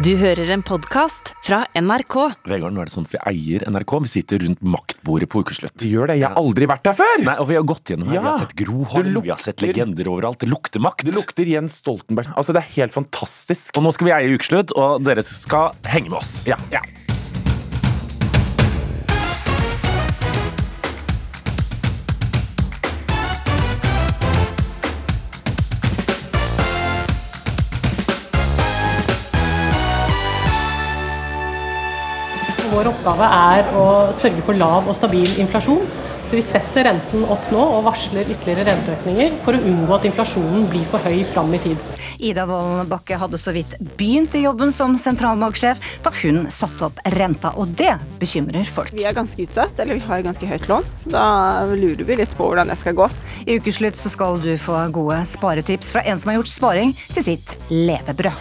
[0.00, 2.14] Du hører en podkast fra NRK.
[2.48, 3.92] Vegard, nå er det sånn at vi eier NRK.
[4.06, 5.74] Vi sitter rundt maktbordet på ukeslutt.
[5.76, 6.16] Du gjør det.
[6.22, 7.20] Jeg har aldri vært der før!
[7.26, 8.16] Nei, og Vi har gått gjennom her.
[8.16, 8.22] Ja.
[8.24, 10.40] Vi har sett Gro Holm, vi har sett legender overalt.
[10.40, 11.04] Det lukter makt.
[11.10, 12.32] Det lukter Jens Stoltenberg.
[12.32, 13.76] Altså, det er helt fantastisk.
[13.76, 16.36] Og nå skal vi eie ukeslutt, og dere skal henge med oss.
[16.48, 16.56] Ja.
[16.72, 16.80] Ja.
[32.80, 33.82] Vår oppgave er å
[34.16, 35.82] sørge for lav og stabil inflasjon.
[36.24, 40.64] Så vi setter renten opp nå og varsler ytterligere renteøkninger for å unngå at inflasjonen
[40.70, 41.82] blir for høy fram i tid.
[42.24, 47.04] Ida Wolden Bakke hadde så vidt begynt i jobben som sentralbanksjef da hun satte opp
[47.18, 48.94] renta, og det bekymrer folk.
[48.96, 51.26] Vi er ganske utsatt, eller vi har ganske høyt lån, så da
[51.74, 53.10] lurer vi litt på hvordan det skal gå.
[53.44, 57.28] I ukeslutt så skal du få gode sparetips fra en som har gjort sparing til
[57.34, 58.38] sitt levebrød.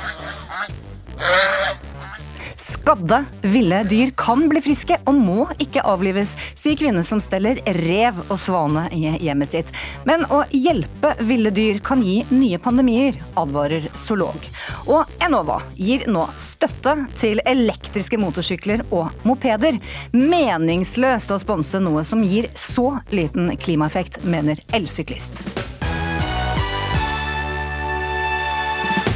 [2.59, 8.19] Skadde, ville dyr kan bli friske og må ikke avlives, sier kvinne som steller rev
[8.27, 9.71] og svane i hjemmet sitt.
[10.09, 14.49] Men å hjelpe ville dyr kan gi nye pandemier, advarer zoolog.
[14.91, 19.79] Og Enova gir nå støtte til elektriske motorsykler og mopeder.
[20.11, 25.45] Meningsløst å sponse noe som gir så liten klimaeffekt, mener elsyklist.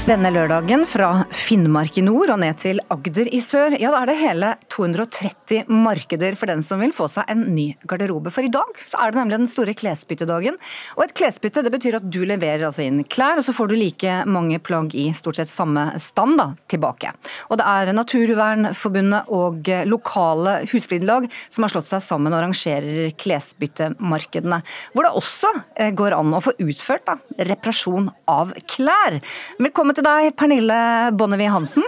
[0.04, 4.10] Denne lørdagen fra Finnmark i nord og ned til Agder i sør, ja da er
[4.10, 8.28] det hele 230 markeder for den som vil få seg en ny garderobe.
[8.36, 10.58] For i dag så er det nemlig den store klesbyttedagen.
[10.98, 13.78] Og et klesbytte det betyr at du leverer altså inn klær, og så får du
[13.80, 17.16] like mange plagg i stort sett samme stand da, tilbake.
[17.48, 24.60] Og det er Naturvernforbundet og lokale husflidlag som har slått seg sammen og arrangerer klesbyttemarkedene.
[24.92, 27.18] Hvor det også eh, går an å få utført da,
[27.54, 29.22] reparasjon av klær.
[29.64, 30.80] Velkommen til deg, Pernille
[31.18, 31.86] Bonnevie Hansen.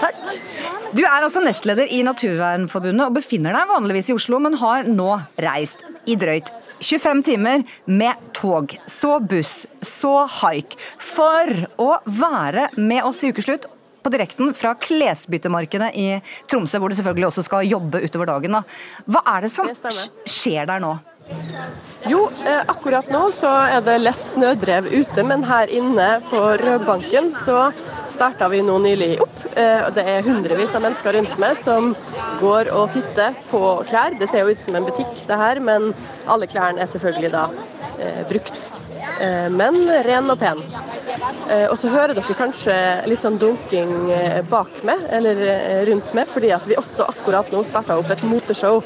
[0.00, 0.20] Takk.
[0.94, 5.08] Du er altså nestleder i Naturvernforbundet og befinner deg vanligvis i Oslo, men har nå
[5.42, 6.50] reist i drøyt
[6.84, 11.50] 25 timer med tog, så buss, så haik, for
[11.80, 13.66] å være med oss i ukeslutt
[14.04, 16.08] på direkten fra klesbyttemarkedet i
[16.50, 18.58] Tromsø, hvor du selvfølgelig også skal jobbe utover dagen.
[18.58, 18.62] Da.
[19.08, 19.70] Hva er det som
[20.28, 20.92] skjer der nå?
[22.06, 27.30] Jo, eh, akkurat nå så er det lett snødrev ute, men her inne på Rødbanken
[27.32, 27.70] så
[28.12, 29.38] starta vi nå nylig opp.
[29.56, 31.94] Eh, Det er hundrevis av mennesker rundt meg som
[32.40, 34.18] går og titter på klær.
[34.18, 35.94] Det ser jo ut som en butikk det her, men
[36.28, 37.46] alle klærne er selvfølgelig da
[37.98, 38.68] eh, brukt.
[39.20, 40.60] Eh, men ren og pen.
[41.70, 42.74] Og så hører dere kanskje
[43.08, 44.10] litt sånn dunking
[44.50, 45.40] bak meg, eller
[45.88, 48.82] rundt meg, fordi at vi også akkurat nå starta opp et moteshow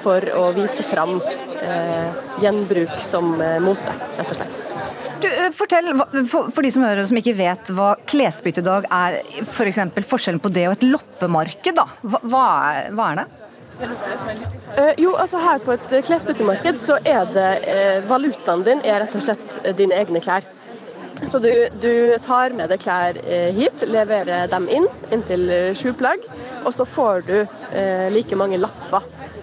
[0.00, 1.16] for å vise fram
[1.62, 2.10] eh,
[2.42, 4.62] gjenbruk som eh, mote, rett og slett.
[5.22, 5.92] Du, eh, fortell,
[6.28, 9.80] for, for de som hører som ikke vet hva klesbyttedag er, f.eks.
[9.96, 11.88] For forskjellen på det og et loppemarked, da.
[12.02, 13.28] Hva, hva, er, hva er det?
[13.76, 19.02] Uh, jo, altså her på et eh, klesbyttemarked så er det uh, valutaen din er
[19.02, 20.46] rett og slett eh, dine egne klær.
[21.24, 21.50] Så du,
[21.80, 26.24] du tar med deg klær eh, hit, leverer dem inn, inntil eh, sju plagg,
[26.64, 29.35] og så får du eh, like mange lapper eh,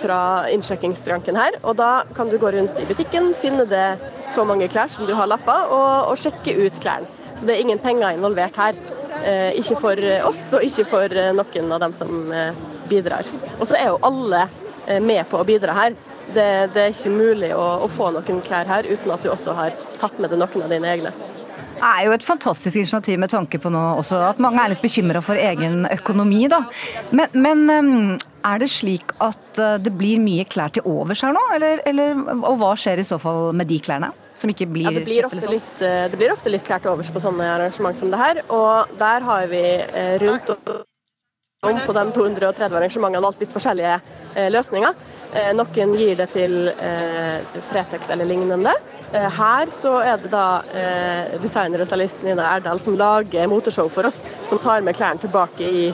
[0.00, 0.18] fra
[0.54, 1.58] innsjekkingsskranken her.
[1.68, 3.86] Og da kan du gå rundt i butikken, finne det
[4.30, 7.10] så mange klær som du har lapper, og, og sjekke ut klærne.
[7.34, 8.78] Så det er ingen penger involvert her.
[9.24, 12.56] Eh, ikke for eh, oss, og ikke for eh, noen av dem som eh,
[12.90, 13.28] bidrar.
[13.58, 14.46] Og så er jo alle
[14.86, 15.98] eh, med på å bidra her.
[16.30, 19.54] Det, det er ikke mulig å, å få noen klær her uten at du også
[19.58, 21.12] har tatt med deg noen av dine egne.
[21.80, 24.82] Det er jo et fantastisk initiativ med tanke på nå også at mange er litt
[24.84, 26.60] bekymra for egen økonomi, da.
[27.16, 31.34] Men, men um, er det slik at uh, det blir mye klær til overs her
[31.36, 34.12] nå, eller, eller, og hva skjer i så fall med de klærne?
[34.40, 36.94] Som ikke blir Ja, det, blir ofte litt, eh, det blir ofte litt klær til
[36.94, 38.40] overs på sånne arrangement som det her.
[38.48, 40.54] Og der har vi eh, rundt
[41.68, 44.94] om på de 230 arrangementene alt litt forskjellige eh, løsninger.
[45.36, 48.72] Eh, noen gir det til eh, Fretex eller lignende.
[49.12, 53.92] Eh, her så er det da eh, designer og stylist Nina Erdal som lager motorshow
[53.92, 55.84] for oss, som tar med klærne tilbake i,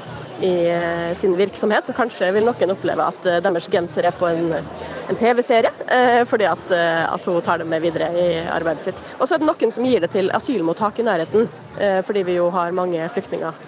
[0.41, 1.87] i eh, sin virksomhet.
[1.87, 6.23] Så kanskje vil noen oppleve at eh, deres genser er på en, en TV-serie, eh,
[6.29, 6.75] fordi at,
[7.06, 9.06] at hun tar dem med videre i arbeidet sitt.
[9.19, 12.47] Og så er det noen som gir det til asylmottak i nærheten, fordi vi jo
[12.55, 13.65] har mange flyktninger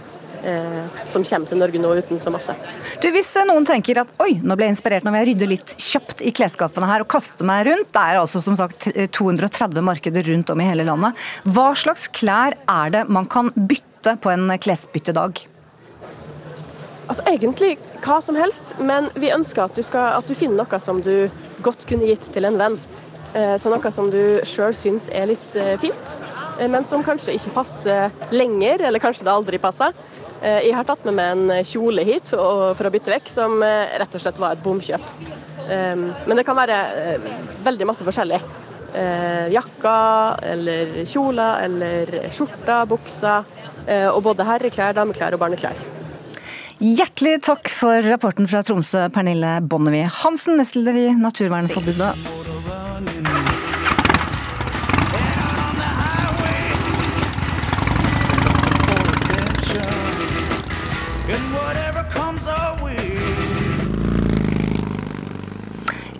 [1.04, 2.54] som kommer til Norge nå uten så masse.
[3.02, 6.22] Du, Hvis noen tenker at oi, nå ble jeg inspirert når jeg rydder litt kjapt
[6.24, 8.86] i klesskapene her og kaster meg rundt, det er altså som sagt
[9.18, 11.28] 230 markeder rundt om i hele landet.
[11.44, 15.44] Hva slags klær er det man kan bytte på en klesbyttedag?
[17.08, 20.80] Altså Egentlig hva som helst, men vi ønsker at du, skal, at du finner noe
[20.82, 21.28] som du
[21.64, 22.76] godt kunne gitt til en venn.
[23.32, 26.14] Eh, Så noe som du sjøl syns er litt eh, fint.
[26.58, 29.96] eh, men som kanskje ikke passer lenger, eller kanskje det aldri passer.
[30.38, 34.22] Jeg har tatt med meg en kjole hit for å, bytte vekk, som rett og
[34.22, 35.08] slett var et bomkjøp.
[35.66, 36.76] Men det kan være
[37.66, 38.38] veldig masse forskjellig.
[39.50, 43.50] Jakker eller kjoler eller skjorter, bukser.
[44.14, 45.97] Og både herreklær, dameklær og barneklær.
[46.78, 52.14] Hjertelig takk for rapporten fra Tromsø, Pernille Bonnevie Hansen, nestleder i Naturvernforbundet.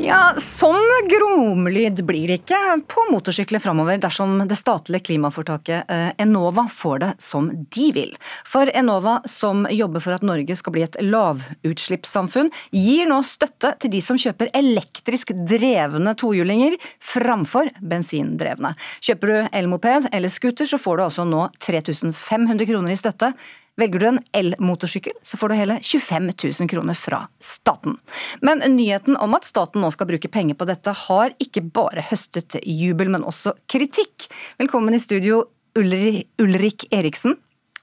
[0.08, 6.64] Ja, sånn gromlyd blir det ikke på motorsykler framover dersom det statlige klimaforetaket eh, Enova
[6.72, 8.14] får det som de vil.
[8.48, 13.92] For Enova, som jobber for at Norge skal bli et lavutslippssamfunn, gir nå støtte til
[13.98, 18.72] de som kjøper elektrisk drevne tohjulinger framfor bensindrevne.
[19.04, 23.34] Kjøper du elmoped eller scooter, så får du altså nå 3500 kroner i støtte.
[23.78, 26.30] Velger du en elmotorsykkel, så får du hele 25
[26.60, 27.94] 000 kroner fra staten.
[28.42, 32.58] Men nyheten om at staten nå skal bruke penger på dette, har ikke bare høstet
[32.66, 34.26] jubel, men også kritikk.
[34.58, 35.44] Velkommen i studio,
[35.78, 37.36] Ulrik Eriksen.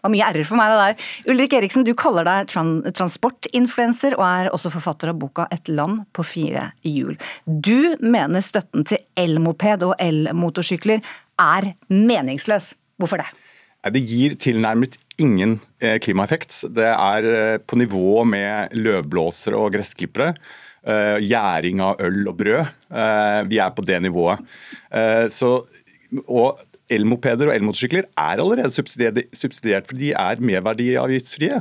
[0.03, 1.07] Var mye r-er for meg, det der.
[1.31, 6.27] Ulrik Eriksen, du kaller deg transportinfluencer, og er også forfatter av boka 'Et land på
[6.27, 7.15] fire hjul'.
[7.47, 11.01] Du mener støtten til elmoped og elmotorsykler
[11.39, 12.75] er meningsløs.
[12.99, 13.31] Hvorfor det?
[13.93, 16.63] Det gir tilnærmet ingen eh, klimaeffekt.
[16.73, 20.33] Det er eh, på nivå med løvblåsere og gressklippere.
[20.85, 22.71] eh, Gjæring av øl og brød.
[23.49, 24.39] Vi er på det nivået.
[25.33, 25.49] Så,
[26.27, 26.59] og
[26.89, 31.59] elmopeder og elmotorsykler er allerede subsidiert, for de er merverdiavgiftsfrie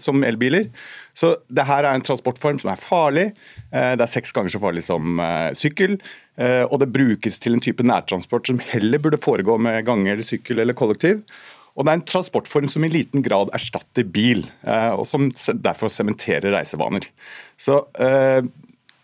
[0.00, 0.70] som elbiler.
[1.16, 3.26] Så det her er en transportform som er farlig.
[3.70, 5.98] Eh, det er seks ganger så farlig som eh, sykkel.
[6.40, 10.26] Eh, og det brukes til en type nærtransport som heller burde foregå med gange eller
[10.26, 11.20] sykkel eller kollektiv.
[11.72, 14.42] Og det er en transportform som i liten grad erstatter bil,
[14.92, 15.30] og som
[15.64, 17.06] derfor sementerer reisevaner.
[17.56, 17.78] Så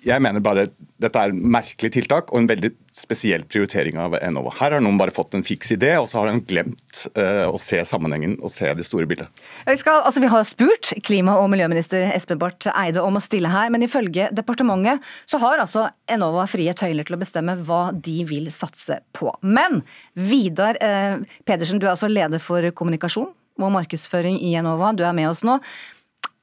[0.05, 0.67] jeg mener bare
[1.01, 4.53] dette er et merkelig tiltak og en veldig spesiell prioritering av Enova.
[4.59, 7.61] Her har noen bare fått en fiks idé, og så har de glemt eh, å
[7.63, 9.43] se sammenhengen og se det store bildet.
[9.67, 13.53] Vi, skal, altså vi har spurt klima- og miljøminister Espen Barth Eide om å stille
[13.53, 18.21] her, men ifølge departementet så har altså Enova frie tøyler til å bestemme hva de
[18.29, 19.33] vil satse på.
[19.43, 19.83] Men
[20.19, 24.93] Vidar eh, Pedersen, du er altså leder for kommunikasjon og markedsføring i Enova.
[24.95, 25.59] Du er med oss nå.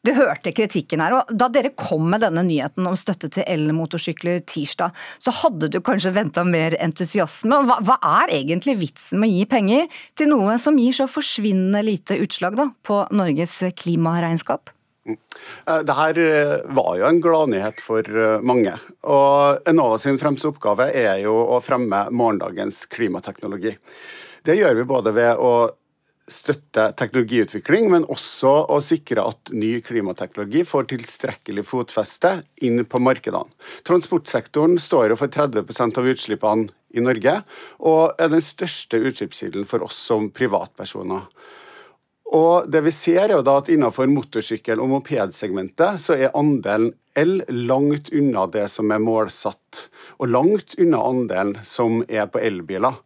[0.06, 4.44] Du hørte kritikken her, og Da dere kom med denne nyheten om støtte til elmotorsykler
[4.46, 7.64] tirsdag, så hadde du kanskje venta mer entusiasme.
[7.66, 11.82] Hva, hva er egentlig vitsen med å gi penger til noe som gir så forsvinnende
[11.86, 14.76] lite utslag da, på Norges klimaregnskap?
[15.06, 18.76] Eh, Det her eh, var jo en gladnyhet for eh, mange.
[19.04, 23.76] Og Enova sin fremste oppgave er jo å fremme morgendagens klimateknologi.
[24.46, 25.52] Det gjør vi både ved å
[26.32, 33.52] støtte teknologiutvikling, men også å sikre at ny klimateknologi får tilstrekkelig fotfeste inn på markedene.
[33.86, 37.38] Transportsektoren står for 30% av utslippene i Norge,
[37.86, 41.30] og er den største utslippskilden for oss som privatpersoner.
[42.36, 48.10] Og det vi ser er at Innenfor motorsykkel- og mopedsegmentet så er andelen el langt
[48.12, 49.86] unna det som er målsatt,
[50.20, 52.98] og langt unna andelen som er på elbiler.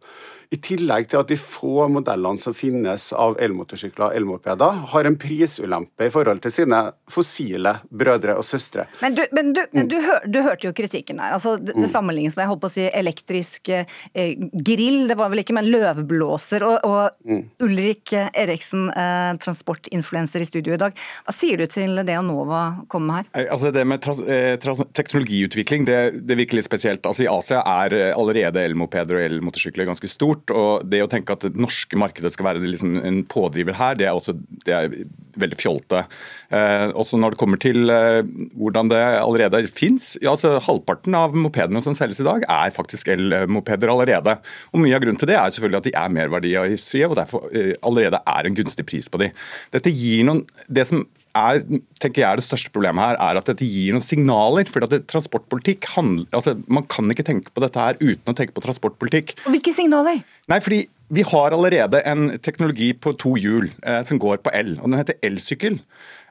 [0.50, 5.16] I tillegg til at de få modellene som finnes av elmotorsykler og elmopeder, har en
[5.20, 6.80] prisulempe i forhold til sine
[7.10, 8.88] fossile brødre og søstre.
[8.98, 11.36] Men du, men du, men du, hør, du hørte jo kritikken her.
[11.36, 14.34] altså Det, det sammenlignes med jeg holdt på å si, elektrisk eh,
[14.66, 16.66] grill, det var vel ikke, men løvblåser.
[16.66, 20.98] Og, og Ulrik Eriksen, eh, transportinfluenser i studio i dag.
[21.28, 23.48] Hva sier du til det Anova kommer med her?
[23.54, 27.06] Altså det med trans eh, trans teknologiutvikling det, det virker litt spesielt.
[27.06, 30.39] Altså I Asia er eh, allerede elmopeder og elmotorsykler ganske stort.
[30.54, 34.08] Og Det å tenke at det norske markedet skal være liksom en pådriver her, det
[34.08, 34.34] er, også,
[34.66, 34.94] det er
[35.40, 36.04] veldig fjolte.
[36.50, 38.22] Eh, også når det kommer til eh,
[38.58, 40.12] hvordan det allerede fins.
[40.22, 44.38] Ja, altså, halvparten av mopedene som selges i dag, er faktisk elmopeder allerede.
[44.72, 47.74] Og Mye av grunnen til det er selvfølgelig at de er merverdiavgiftsfrie og derfor eh,
[47.86, 49.30] allerede er en gunstig pris på de.
[49.76, 51.04] Dette gir noen, det som
[51.36, 51.60] er,
[52.02, 54.68] tenker jeg det største problemet her, er at dette gir noen signaler.
[54.70, 58.36] for at det, transportpolitikk handler, altså Man kan ikke tenke på dette her uten å
[58.36, 59.36] tenke på transportpolitikk.
[59.46, 60.22] Og hvilke signaler?
[60.50, 64.76] Nei, fordi vi har allerede en teknologi på to hjul eh, som går på el,
[64.78, 65.80] og den heter elsykkel.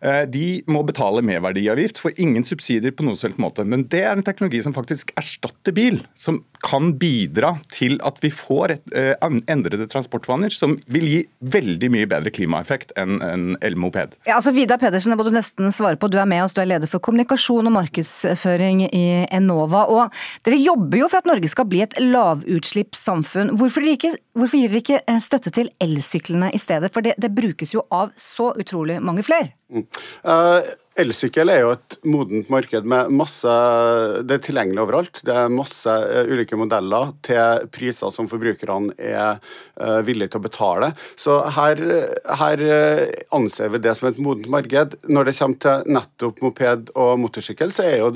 [0.02, 3.66] Eh, de må betale merverdiavgift, får ingen subsidier på noen som måte.
[3.68, 8.32] Men det er en teknologi som faktisk erstatter bil, som kan bidra til at vi
[8.34, 9.16] får et, eh,
[9.48, 14.18] endrede transportvaner som vil gi veldig mye bedre klimaeffekt enn en elmoped.
[14.26, 16.10] Ja, altså Vidar Pedersen, det må du nesten svare på.
[16.10, 19.88] Du er med oss, du er leder for kommunikasjon og markedsføring i Enova.
[19.88, 20.14] og
[20.44, 23.56] Dere jobber jo for at Norge skal bli et lavutslippssamfunn.
[23.56, 23.82] Hvorfor,
[24.36, 26.92] hvorfor gir dere ikke eh, støtte til elsyklene i stedet?
[26.92, 29.59] For det, det brukes jo av så utrolig mange flere.
[29.70, 29.84] Mm.
[30.26, 30.66] Uh,
[31.00, 33.52] Elsykkel er jo et modent marked med masse
[34.26, 35.20] Det er tilgjengelig overalt.
[35.24, 40.46] Det er masse uh, ulike modeller til priser som forbrukerne er uh, villige til å
[40.48, 40.90] betale.
[41.14, 41.84] Så her,
[42.42, 42.64] her
[43.36, 44.98] anser vi det som et modent marked.
[45.06, 48.10] Når det kommer til nettopp moped og motorsykkel, så er jo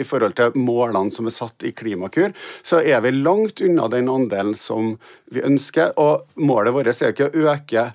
[0.00, 4.10] i forhold til målene som er satt i Klimakur, så er vi langt unna den
[4.12, 4.94] andelen som
[5.32, 5.96] vi ønsker.
[6.00, 7.86] Og målet vårt er jo ikke å øke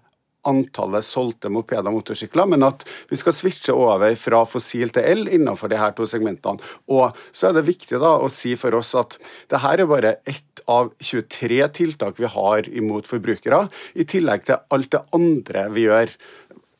[0.49, 5.25] antallet solgte mopeder og motorsykler, men at vi skal switche over fra fossil til el
[5.27, 6.61] innenfor de her to segmentene.
[6.91, 9.17] Og så er det viktig da å si for oss at
[9.51, 14.61] det her er bare ett av 23 tiltak vi har imot forbrukere, i tillegg til
[14.73, 16.13] alt det andre vi gjør.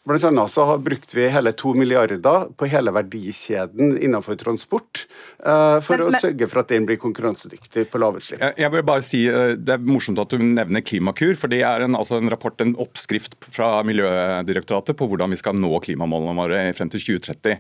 [0.06, 5.08] Blant annet så har brukt vi hele to milliarder på hele verdikjeden innenfor transport
[5.42, 8.44] uh, for men, å sørge for at den blir konkurransedyktig på lavutslipp.
[8.44, 11.64] Jeg, jeg vil bare si, eh, Det er morsomt at du nevner Klimakur, for det
[11.66, 16.38] er en, altså en rapport, en oppskrift fra Miljødirektoratet på hvordan vi skal nå klimamålene
[16.38, 17.58] våre frem til 2030.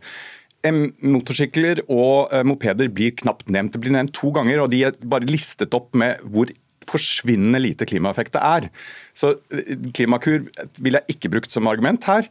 [1.06, 3.74] Motorsykler og eh, mopeder blir knapt nevnt.
[3.74, 6.54] Det blir nevnt to ganger, og de er bare listet opp med hvor
[6.89, 8.68] forsvinnende lite klimaeffekt det er.
[9.15, 10.48] Så eh, Klimakur
[10.84, 12.27] vil jeg ikke brukt som argument her.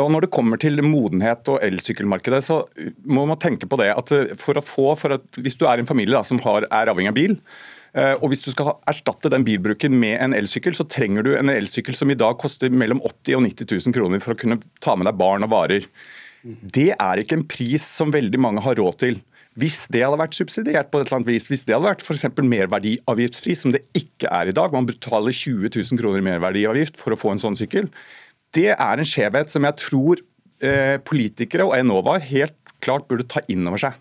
[0.00, 2.62] Og Når det kommer til modenhet og elsykkelmarkedet, så
[3.04, 5.80] må man tenke på det at eh, for å få, for at Hvis du er
[5.80, 7.36] en familie da, som har, er avhengig av bil,
[7.94, 11.52] eh, og Hvis du skal erstatte den bilbruken med en elsykkel, så trenger du en
[11.52, 14.96] elsykkel som i dag koster mellom 80 og 90 000 kroner for å kunne ta
[14.96, 15.88] med deg barn og varer.
[16.44, 19.18] Det er ikke en pris som veldig mange har råd til.
[19.58, 22.28] Hvis det hadde vært subsidiert på et eller annet vis, hvis det hadde vært f.eks.
[22.38, 27.14] merverdiavgiftsfri, som det ikke er i dag, man betaler 20 000 kroner i merverdiavgift for
[27.14, 27.88] å få en sånn sykkel,
[28.54, 30.22] det er en skjevhet som jeg tror
[30.64, 33.98] eh, politikere og Enova helt klart burde ta inn over seg.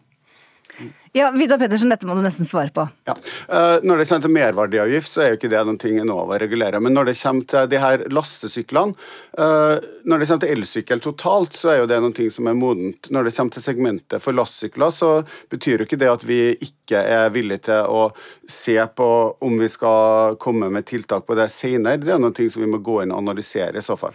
[1.18, 2.84] Ja, Vidar Pedersen, dette må du nesten svare på.
[3.08, 3.16] Ja.
[3.50, 6.84] Uh, når det kommer til merverdiavgift, så er jo ikke det noen ting Enova regulerer.
[6.84, 8.94] Men når det kommer til de her lastesyklene,
[9.40, 12.60] uh, når det kommer til elsykkel totalt, så er jo det noen ting som er
[12.60, 13.10] modent.
[13.10, 15.12] Når det kommer til segmentet for lastsykler, så
[15.50, 18.06] betyr jo ikke det at vi ikke er villige til å
[18.46, 21.98] se på om vi skal komme med tiltak på det senere.
[22.04, 24.14] Det er noen ting som vi må gå inn og analysere i så fall.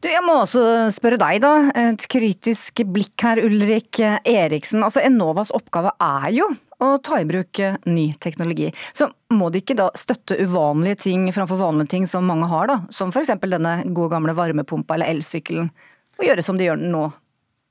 [0.00, 0.62] Du, jeg må også
[0.94, 1.52] spørre deg, da.
[1.90, 4.84] Et kritisk blikk her, Ulrik Eriksen.
[4.86, 6.48] Altså, Enovas oppgave er jo
[6.78, 7.60] å ta i bruk
[7.90, 8.70] ny teknologi.
[8.94, 12.80] Så må de ikke da støtte uvanlige ting framfor vanlige ting som mange har, da?
[12.94, 13.34] Som f.eks.
[13.42, 15.72] denne gode gamle varmepumpa eller elsykkelen.
[16.18, 17.08] Og gjøre som de gjør nå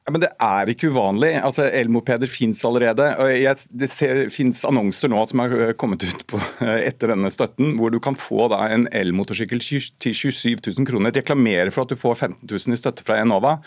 [0.07, 1.33] ja, men Det er ikke uvanlig.
[1.43, 3.09] Altså, Elmopeder fins allerede.
[3.35, 3.89] jeg, Det
[4.31, 6.39] finnes annonser nå som har kommet ut på,
[6.89, 11.11] etter denne støtten, hvor du kan få da, en elmotorsykkel til 27 000 kroner.
[11.11, 13.57] Reklamere for at du får 15 000 i støtte fra Enova.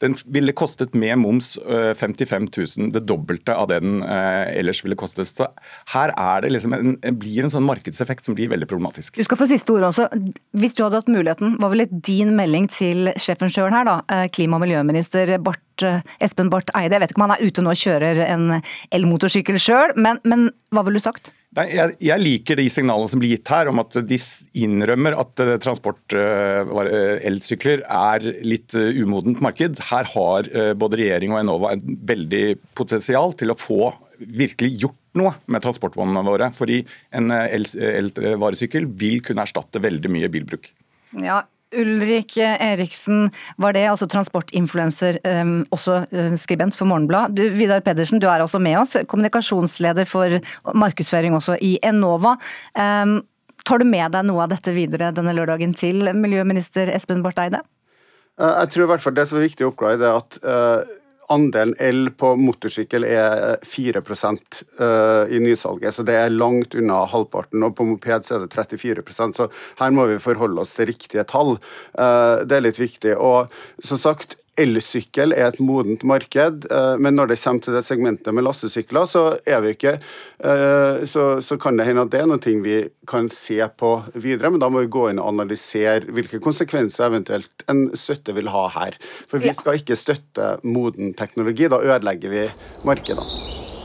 [0.00, 1.52] Den ville kostet med moms
[1.96, 5.28] 55 000, det dobbelte av det den ellers ville kostet.
[5.28, 5.48] Så
[5.94, 9.18] her er det liksom en, blir en sånn markedseffekt som blir veldig problematisk.
[9.20, 10.08] Du skal få siste ord også.
[10.56, 14.56] Hvis du hadde hatt muligheten, hva ville din melding til sjefen sjøl her, da, klima-
[14.60, 16.96] og miljøminister Barth Espen Barth Eide?
[16.96, 18.48] Jeg vet ikke om han er ute nå og kjører en
[18.96, 21.34] elmotorsykkel sjøl, men, men hva ville du sagt?
[21.58, 24.18] Jeg, jeg, liker de signalene som blir gitt her, om at de
[24.62, 26.70] innrømmer at uh, transport uh,
[27.26, 29.80] elsykler er litt umodent marked.
[29.90, 32.44] Her har både regjering og Enova en veldig
[32.78, 33.90] potensial til å få
[34.20, 36.52] virkelig gjort noe med transportvognene våre.
[36.54, 36.84] Fordi
[37.18, 40.70] en elvaresykkel el vil kunne erstatte veldig mye bilbruk.
[41.18, 41.42] Ja,
[41.76, 43.28] Ulrik Eriksen
[43.62, 47.36] var det, altså transportinfluenser, um, også uh, skribent for Morgenblad.
[47.38, 50.40] Du, Vidar Pedersen, du er også med oss, kommunikasjonsleder for
[50.74, 52.36] markedsføring også i Enova.
[52.74, 53.20] Um,
[53.66, 57.62] tar du med deg noe av dette videre denne lørdagen til miljøminister Espen Barth Eide?
[58.40, 60.96] Uh, jeg tror i hvert fall det som er viktig å oppklare, er at uh,
[61.30, 67.62] andelen el på motorsykkel er 4 eh, i nysalget, så det er langt unna halvparten.
[67.66, 69.48] Og på moped så er det 34% så
[69.80, 71.56] her må vi forholde oss til riktige tall.
[71.94, 73.14] Eh, det er litt viktig.
[73.16, 73.50] Og
[73.84, 78.34] som sagt, Elsykkel er et modent marked, eh, men når det kommer til det segmentet
[78.36, 79.96] med lastesykler, så, ikke,
[80.44, 84.52] eh, så, så kan det hende at det er noe vi kan se på videre.
[84.52, 88.66] Men da må vi gå inn og analysere hvilke konsekvenser eventuelt en støtte vil ha
[88.76, 89.00] her.
[89.30, 91.70] For vi skal ikke støtte moden teknologi.
[91.70, 92.48] Da ødelegger vi
[92.88, 93.79] markedene.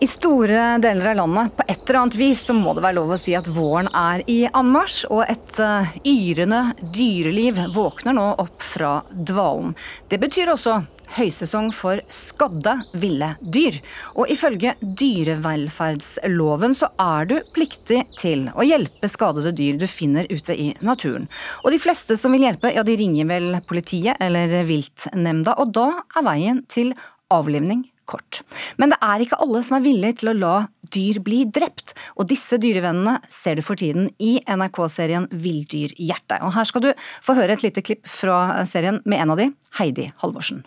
[0.00, 3.16] I store deler av landet, på et eller annet vis, så må det være lov
[3.16, 6.60] å si at våren er i anmarsj, og et uh, yrende
[6.94, 9.74] dyreliv våkner nå opp fra dvalen.
[10.06, 10.76] Det betyr også
[11.16, 13.80] høysesong for skadde, ville dyr.
[14.14, 20.54] Og ifølge dyrevelferdsloven så er du pliktig til å hjelpe skadede dyr du finner ute
[20.54, 21.26] i naturen.
[21.64, 25.90] Og de fleste som vil hjelpe, ja de ringer vel politiet eller viltnemnda, og da
[26.14, 26.94] er veien til
[27.34, 28.42] avlivning kort.
[28.80, 30.54] Men det er ikke alle som er villige til å la
[30.88, 36.40] dyr bli drept, og disse dyrevennene ser du for tiden i NRK-serien Villdyrhjerte.
[36.46, 36.90] Og her skal du
[37.24, 39.50] få høre et lite klipp fra serien med en av de,
[39.80, 40.64] Heidi Halvorsen.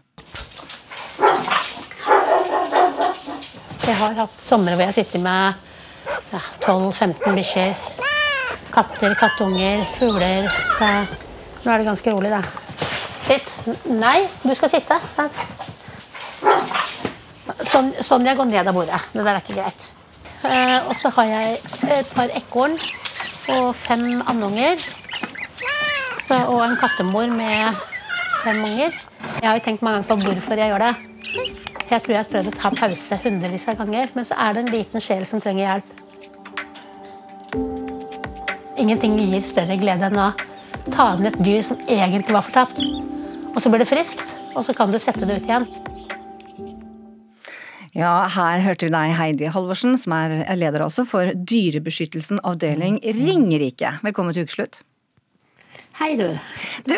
[3.81, 5.67] Jeg har hatt somre hvor jeg har sittet med
[6.31, 7.73] ja, 12-15 bikkjer.
[8.71, 10.47] Katter, kattunger, fugler.
[10.77, 10.91] Så
[11.65, 12.43] nå er det ganske rolig, da.
[13.25, 13.51] Sitt.
[13.89, 14.97] Nei, du skal sitte.
[17.71, 18.99] Sånn, Sonja går ned av bordet.
[19.13, 19.85] Det der er ikke greit.
[20.41, 21.59] Uh, og så har jeg
[21.99, 22.75] et par ekorn
[23.55, 24.81] og fem andunger.
[26.31, 27.79] Og en kattemor med
[28.43, 28.93] fem unger.
[29.41, 30.93] Jeg har jo tenkt mange ganger på hvorfor jeg gjør det.
[31.91, 34.63] Jeg tror jeg har prøvd å ta pause hundrevis av ganger, men så er det
[34.63, 35.89] en liten sjel som trenger hjelp.
[38.79, 40.31] Ingenting gir større glede enn å
[40.93, 42.79] ta inn et dyr som egentlig var fortapt.
[43.51, 44.23] Og så blir det friskt,
[44.55, 45.67] og så kan du sette det ut igjen.
[47.91, 53.97] Ja, her hørte vi deg, Heidi Halvorsen, som er leder altså for Dyrebeskyttelsen avdeling Ringerike.
[54.05, 54.79] Velkommen til ukeslutt.
[55.99, 56.29] Hei, du.
[56.87, 56.95] Du,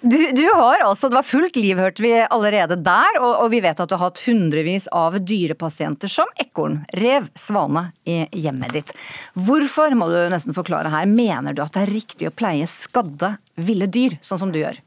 [0.00, 3.60] du, du, har altså, Det var fullt liv, hørte vi allerede der, og, og, vi
[3.60, 8.96] vet at du har hatt hundrevis av dyrepasienter som ekorn, rev, svane i hjemmet ditt.
[9.36, 13.34] Hvorfor, må du nesten forklare her, mener du at det er riktig å pleie skadde,
[13.60, 14.80] ville dyr, sånn som du gjør?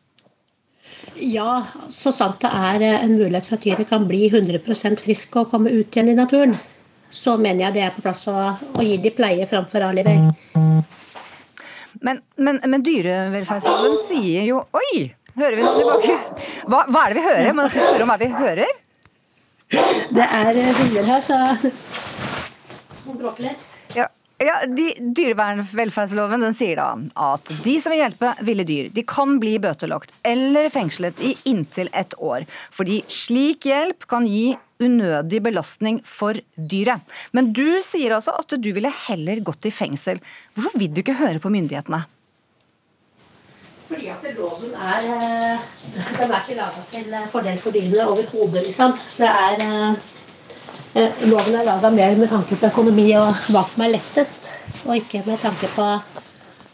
[1.21, 5.51] Ja, så sant det er en mulighet for at dyret kan bli 100% frisk og
[5.53, 6.55] komme ut igjen i naturen,
[7.11, 8.35] så mener jeg det er på plass å,
[8.77, 10.29] å gi de pleie framfor avliving.
[12.01, 15.11] Men, men, men dyrevelferdsloven sier jo Oi!
[15.35, 16.15] Hører vi noe tilbake?
[16.67, 17.51] Hva, hva, er det vi hører?
[17.55, 18.71] Man skal spørre om hva vi hører.
[20.11, 21.37] Det er hunder her, så
[23.05, 23.70] Må bråke litt.
[24.41, 26.87] Ja, de, Dyrevernvelferdsloven den sier da
[27.29, 31.91] at de som vil hjelpe ville dyr, de kan bli bøtelagt eller fengslet i inntil
[31.93, 32.47] ett år.
[32.73, 37.05] Fordi slik hjelp kan gi unødig belastning for dyret.
[37.37, 40.17] Men du sier altså at du ville heller gått i fengsel.
[40.55, 42.01] Hvorfor vil du ikke høre på myndighetene?
[43.91, 45.63] Fordi at loven er eh,
[46.17, 48.93] Den er ikke laga til eh, fordel for dyrene overhodet, liksom.
[49.19, 50.10] Det er eh,
[50.91, 54.49] Loven er laga mer med tanke på økonomi og hva som er lettest,
[54.83, 55.85] og ikke med tanke på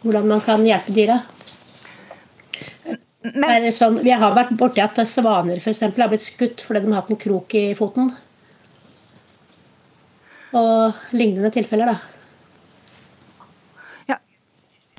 [0.01, 1.19] hvordan man kan hjelpe dyra.
[3.36, 6.93] Men, sånn, vi har vært borti at svaner for eksempel, har blitt skutt fordi de
[6.93, 8.10] har hatt en krok i foten.
[10.58, 12.16] Og lignende tilfeller, da.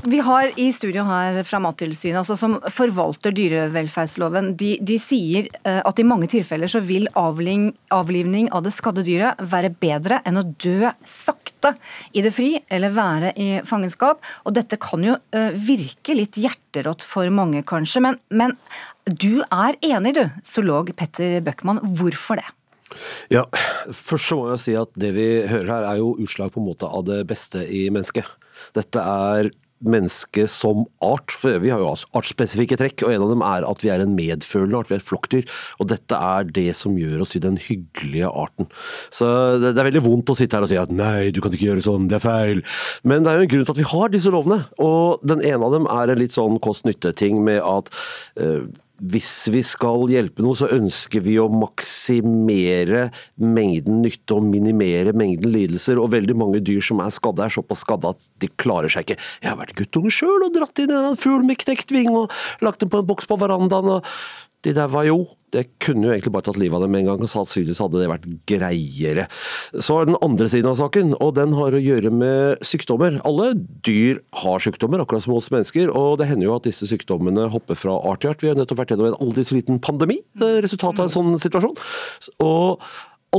[0.02, 5.80] Vi har i studio her fra Mattilsynet, altså som forvalter dyrevelferdsloven, de, de, sier eh,
[5.82, 10.38] at i mange tilfeller så vil avling, avlivning av det skadde dyret være bedre enn
[10.38, 11.74] å dø sakte
[12.14, 14.22] i det fri eller være i fangenskap.
[14.46, 18.04] Og dette kan jo uh, virke litt hjerterått for mange, kanskje.
[18.06, 18.54] Men, men
[19.10, 21.82] du er enig, du, zoolog Petter Bøckmann.
[21.98, 22.46] Hvorfor det?
[23.34, 23.48] Ja,
[23.90, 26.70] Først så må jeg si at det vi hører her er jo utslag på en
[26.70, 28.28] måte av det beste i mennesket.
[28.78, 29.50] Dette er
[29.84, 31.34] menneske som art.
[31.34, 34.16] For vi har jo artsspesifikke trekk, og en av dem er at vi er en
[34.16, 35.46] medfølende art, vi er et flokkdyr.
[35.78, 38.70] Og dette er det som gjør oss til den hyggelige arten.
[39.14, 39.28] Så
[39.62, 41.86] det er veldig vondt å sitte her og si at nei, du kan ikke gjøre
[41.86, 42.64] sånn, det er feil.
[43.08, 44.60] Men det er jo en grunn til at vi har disse lovene.
[44.82, 47.92] Og den ene av dem er en litt sånn kost-nytte-ting med at
[48.40, 48.66] uh,
[48.98, 53.08] hvis vi skal hjelpe noe, så ønsker vi å maksimere
[53.38, 56.00] mengden nytte og minimere mengden lidelser.
[56.02, 59.20] Og veldig mange dyr som er skadde, er såpass skadde at de klarer seg ikke.
[59.42, 62.34] Jeg har vært guttunge sjøl og dratt inn en fugl med knekt ving og
[62.64, 63.98] lagt den på en boks på verandaen.
[63.98, 64.12] og
[64.66, 65.20] de der var jo
[65.54, 68.02] Det kunne jo egentlig bare tatt livet av dem med en gang, og sannsynligvis hadde
[68.02, 69.22] det vært greiere.
[69.80, 73.16] Så er den andre siden av saken, og den har å gjøre med sykdommer.
[73.24, 73.54] Alle
[73.86, 77.80] dyr har sykdommer, akkurat som oss mennesker, og det hender jo at disse sykdommene hopper
[77.80, 78.44] fra art til art.
[78.44, 81.80] Vi har nettopp vært gjennom en aldri så liten pandemi, resultatet av en sånn situasjon.
[82.44, 82.84] Og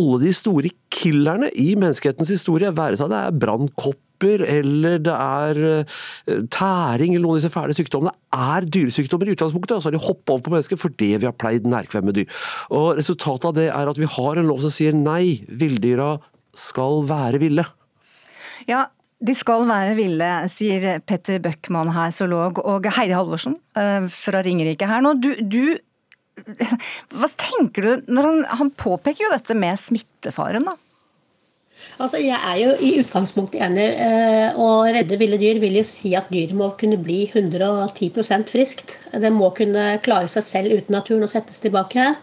[0.02, 5.60] alle de store killerne i menneskehetens historie, være seg det er brannkopp eller det er
[5.70, 9.78] eh, tæring eller noen av disse fæle sykdommene, er dyresykdommer i utgangspunktet.
[9.78, 12.40] Og så har de hoppa over på mennesker fordi vi har pleid nærkvem med dyr.
[12.76, 16.18] Og Resultatet av det er at vi har en lov som sier nei, villdyra
[16.58, 17.66] skal være ville.
[18.68, 18.88] Ja,
[19.20, 24.88] de skal være ville, sier Petter Bøckmann her, zoolog, og Heidi Halvorsen eh, fra Ringerike
[24.88, 25.16] her nå.
[25.20, 25.78] Du, du
[26.40, 30.76] hva tenker du når han, han påpeker jo dette med smittefaren, da?
[32.00, 33.88] Altså, jeg er jo i utgangspunktet enig.
[34.00, 38.98] Eh, å redde ville dyr vil jo si at dyret må kunne bli 110% friskt.
[39.12, 42.14] Det må kunne klare seg selv uten naturen og settes tilbake.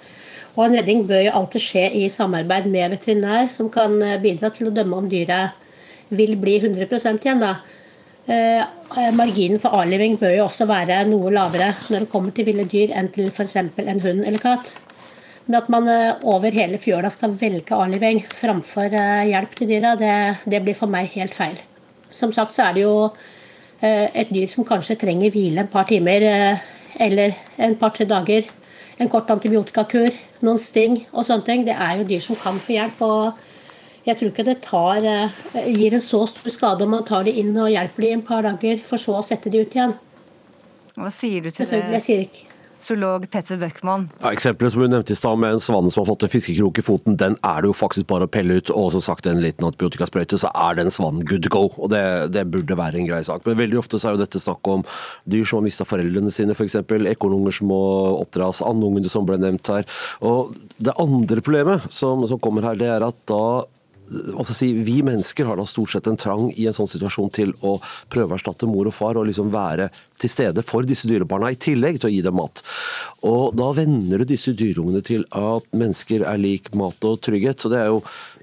[0.57, 4.49] Og en redding bør jo alltid skje i samarbeid med veterinær, som kan eh, bidra
[4.55, 5.63] til å dømme om dyret
[6.09, 6.89] vil bli 100
[7.21, 7.43] igjen.
[7.43, 7.59] da.
[8.27, 8.65] Eh,
[9.15, 12.97] marginen for avliving bør jo også være noe lavere når det kommer til ville dyr
[12.97, 13.57] enn til f.eks.
[13.61, 14.73] en hund eller katt.
[15.47, 19.95] Men at man eh, over hele fjøla skal velge avliving framfor eh, hjelp til dyra,
[19.99, 21.59] det, det blir for meg helt feil.
[22.11, 25.87] Som sagt så er det jo eh, et dyr som kanskje trenger hvile en par
[25.87, 26.27] timer
[26.99, 28.49] eller en par-tre dager.
[28.99, 30.09] En kort antibiotikakur,
[30.47, 31.67] noen sting og sånne ting.
[31.69, 32.99] Det er jo dyr som kan få hjelp.
[33.05, 35.07] og Jeg tror ikke det tar,
[35.69, 38.43] gir en så stor skade om man tar de inn og hjelper de en par
[38.49, 39.95] dager, for så å sette de ut igjen.
[40.97, 41.85] Hva sier du til det?
[41.99, 42.56] Jeg sier ikke
[42.87, 44.07] zoolog Petter Bøckmann.
[44.21, 46.81] Ja, Eksempelet som hun nevnte i stad med en svanne som har fått en fiskekrok
[46.81, 49.43] i foten, den er det jo faktisk bare å pelle ut, og som sagt en
[49.43, 51.67] liten antibiotikasprøyte, så er den svanen good to go.
[51.77, 52.03] og det,
[52.35, 53.45] det, burde være en grei sak.
[53.47, 54.85] Men veldig ofte så er jo dette snakk om
[55.27, 56.79] dyr som har mista foreldrene sine, f.eks.
[57.13, 57.81] Ekornunger som må
[58.23, 59.87] oppdras, andungene som ble nevnt her.
[60.27, 63.43] Og Det andre problemet som, som kommer her, det er at da
[64.37, 67.55] altså si, Vi mennesker har da stort sett en trang i en sånn situasjon til
[67.67, 67.77] å
[68.13, 69.89] prøve å erstatte mor og far og liksom være
[70.21, 72.63] til stede for disse dyrebarna, i tillegg til å gi dem mat.
[73.27, 77.61] Og Da venner du disse dyreungene til at mennesker er lik mat og trygghet.
[77.61, 78.03] så det er jo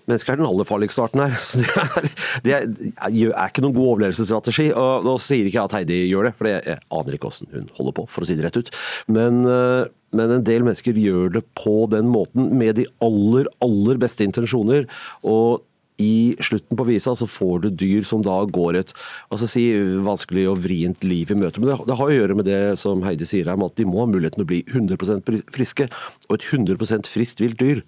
[0.10, 1.36] Mennesker er den aller farligste arten her.
[1.48, 2.08] Så det er,
[2.44, 4.70] det er, er ikke noen god overlevelsesstrategi.
[4.76, 7.68] og Nå sier ikke jeg at Heidi gjør det, for jeg aner ikke hvordan hun
[7.80, 8.72] holder på, for å si det rett ut.
[9.16, 14.02] Men, eh, men en del mennesker gjør det på den måten, med de aller, aller
[14.02, 14.89] beste intensjoner.
[15.24, 15.63] og
[16.02, 18.94] i slutten på visa så får du dyr som da går et
[19.30, 19.68] altså si,
[20.06, 21.62] vanskelig og vrient liv i møte.
[21.62, 24.02] Men det, det har å gjøre med det som Heidi sier her, at de må
[24.02, 25.89] ha muligheten å bli 100 friske.
[26.30, 27.84] Og et 100 friskt vilt dyr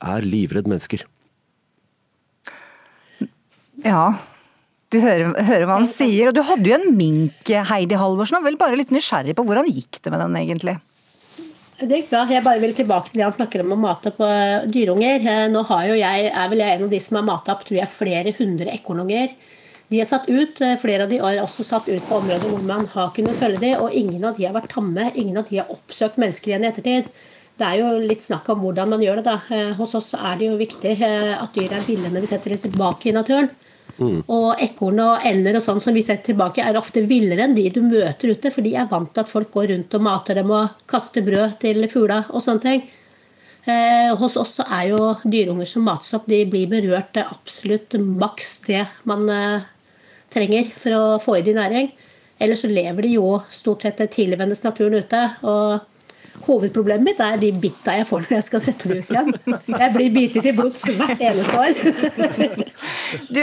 [0.00, 1.04] er livredd mennesker.
[3.86, 4.04] Ja,
[4.90, 6.30] du hører, hører, hva han sier.
[6.30, 9.70] Og du hadde jo en mink, Heidi Halvorsen, og vel bare litt nysgjerrig på hvordan
[9.70, 10.80] gikk det med den egentlig?
[11.80, 12.24] Det gikk bra.
[12.28, 14.26] Jeg bare vil tilbake til det han snakker om å mate på
[14.68, 15.22] dyrunger.
[15.22, 17.64] Eh, nå har jo jeg, er vel jeg en av de som har mata opp
[17.64, 19.32] tror jeg, flere hundre ekornunger.
[19.90, 22.66] De er satt ut, eh, Flere av de er også satt ut på områder hvor
[22.66, 25.08] man har kunnet følge de, og ingen av de har vært tamme.
[25.14, 27.08] Ingen av de har oppsøkt mennesker igjen i ettertid.
[27.56, 29.28] Det er jo litt snakk om hvordan man gjør det.
[29.30, 29.40] da.
[29.54, 32.64] Eh, hos oss er det jo viktig at dyr er ville når vi setter dem
[32.66, 33.48] tilbake i naturen.
[33.98, 34.22] Mm.
[34.30, 37.66] Og ekorn og ender og sånn som vi ser tilbake, er ofte villere enn de
[37.74, 40.52] du møter ute, for de er vant til at folk går rundt og mater dem
[40.54, 42.84] og kaster brød til fugla og sånne ting.
[43.68, 47.98] Eh, hos oss så er jo dyreunger som mates opp, de blir berørt det absolutt
[48.00, 49.66] maks det man eh,
[50.32, 51.90] trenger for å få i de næring.
[52.40, 55.22] Ellers så lever de jo stort sett tilvendes naturen ute.
[55.44, 55.86] og
[56.46, 59.34] Hovedproblemet mitt er de bitta jeg får når jeg skal sette det ut igjen.
[59.74, 61.74] Jeg blir bitet i blods hvert eneste år.
[63.34, 63.40] Du,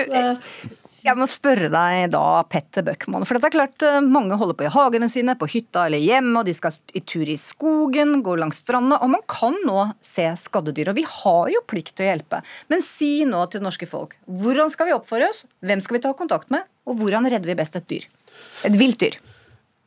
[1.08, 3.24] jeg må spørre deg da, Petter Bøckmann.
[3.28, 6.34] For det er klart eh, mange holder på i hagene sine, på hytta eller hjemme,
[6.42, 9.00] og de skal i tur i skogen, gå langs stranda.
[9.06, 12.42] Og man kan nå se skadde Og vi har jo plikt til å hjelpe.
[12.72, 15.46] Men si nå til det norske folk, hvordan skal vi oppføre oss?
[15.64, 16.68] Hvem skal vi ta kontakt med?
[16.88, 18.08] Og hvordan redder vi best et dyr?
[18.68, 19.20] Et vilt dyr.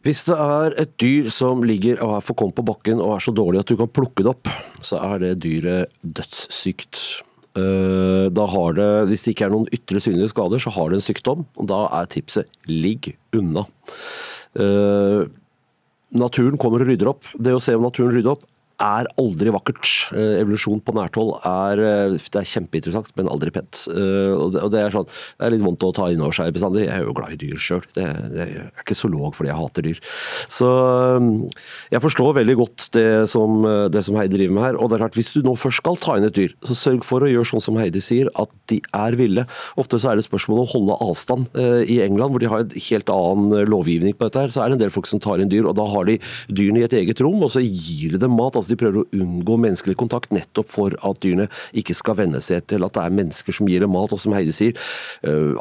[0.07, 3.35] Hvis det er et dyr som ligger og er forkommet på bakken og er så
[3.37, 4.49] dårlig at du kan plukke det opp,
[4.81, 7.01] så er det dyret dødssykt.
[7.61, 11.01] Eh, da har det, Hvis det ikke er noen ytre synlige skader, så har det
[11.01, 11.45] en sykdom.
[11.57, 13.67] og Da er tipset ligg unna.
[14.57, 15.29] Eh,
[16.17, 17.29] naturen kommer og rydder opp.
[17.37, 18.47] Det å se om naturen rydder opp
[18.81, 19.89] er aldri vakkert.
[20.17, 23.85] Eh, evolusjon på nært hold er, eh, er kjempeinteressant, men aldri pent.
[23.93, 26.37] Eh, og det, og det, er sånn, det er litt vondt å ta inn over
[26.37, 26.87] seg bestandig.
[26.87, 27.85] Jeg er jo glad i dyr sjøl.
[27.95, 30.01] Jeg er ikke zoolog fordi jeg hater dyr.
[30.51, 30.71] Så
[31.93, 33.63] jeg forstår veldig godt det som,
[33.93, 34.81] det som, Heidi driver med her.
[34.81, 37.05] Og det er klart, Hvis du nå først skal ta inn et dyr, så sørg
[37.07, 39.45] for å gjøre sånn som Heidi sier, at de er ville.
[39.81, 41.49] Ofte så er det spørsmål om å holde avstand.
[41.91, 44.79] I England, hvor de har en helt annen lovgivning på dette, her, så er det
[44.79, 45.69] en del folk som tar inn dyr.
[45.69, 48.57] og Da har de dyrene i et eget rom, og så gir de dem mat.
[48.57, 52.67] altså de prøver å unngå menneskelig kontakt, nettopp for at dyrene ikke skal venne seg
[52.71, 54.13] til at det er mennesker som gir dem mat.
[54.15, 54.77] Og som Heidi sier,
[55.27, 55.55] uh,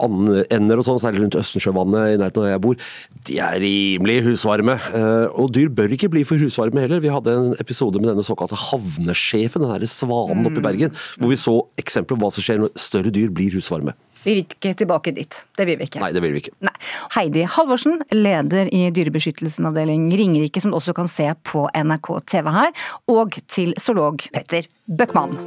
[0.54, 2.90] ender og sånn, særlig rundt Østensjøvannet i nærheten av der jeg bor,
[3.30, 4.78] de er rimelig husvarme.
[4.94, 7.04] Uh, og dyr bør ikke bli for husvarme heller.
[7.04, 10.68] Vi hadde en episode med denne såkalte havnesjefen, den derre svanen oppe i mm.
[10.70, 13.96] Bergen, hvor vi så eksempler på hva som skjer når større dyr blir husvarme.
[14.24, 15.40] Vi vil ikke tilbake dit.
[15.56, 16.02] Det vil vi ikke.
[16.04, 16.56] Nei, det vil vi ikke.
[16.66, 16.76] Nei.
[17.16, 22.52] Heidi Halvorsen, leder i Dyrebeskyttelsen avdeling Ringerike, som du også kan se på NRK TV
[22.56, 22.74] her,
[23.12, 25.38] og til zoolog Petter Bøckmann.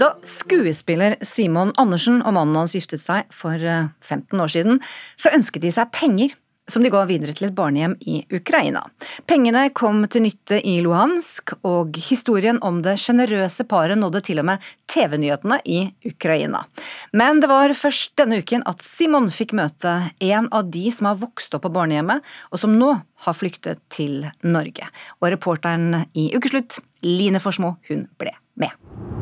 [0.00, 4.80] Da skuespiller Simon Andersen og mannen hans giftet seg for 15 eh, år siden,
[5.20, 6.32] så ønsket de seg penger
[6.70, 8.82] som de ga videre til et barnehjem i Ukraina.
[9.28, 14.48] Pengene kom til nytte i Luhansk, og historien om det sjenerøse paret nådde til og
[14.50, 16.64] med TV-nyhetene i Ukraina.
[17.12, 21.20] Men det var først denne uken at Simon fikk møte en av de som har
[21.22, 22.94] vokst opp på barnehjemmet, og som nå
[23.26, 24.88] har flyktet til Norge.
[25.20, 28.70] Og reporteren i Ukeslutt, Line Forsmo, hun ble med.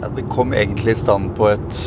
[0.01, 1.79] Ja, det kom egentlig i stand på et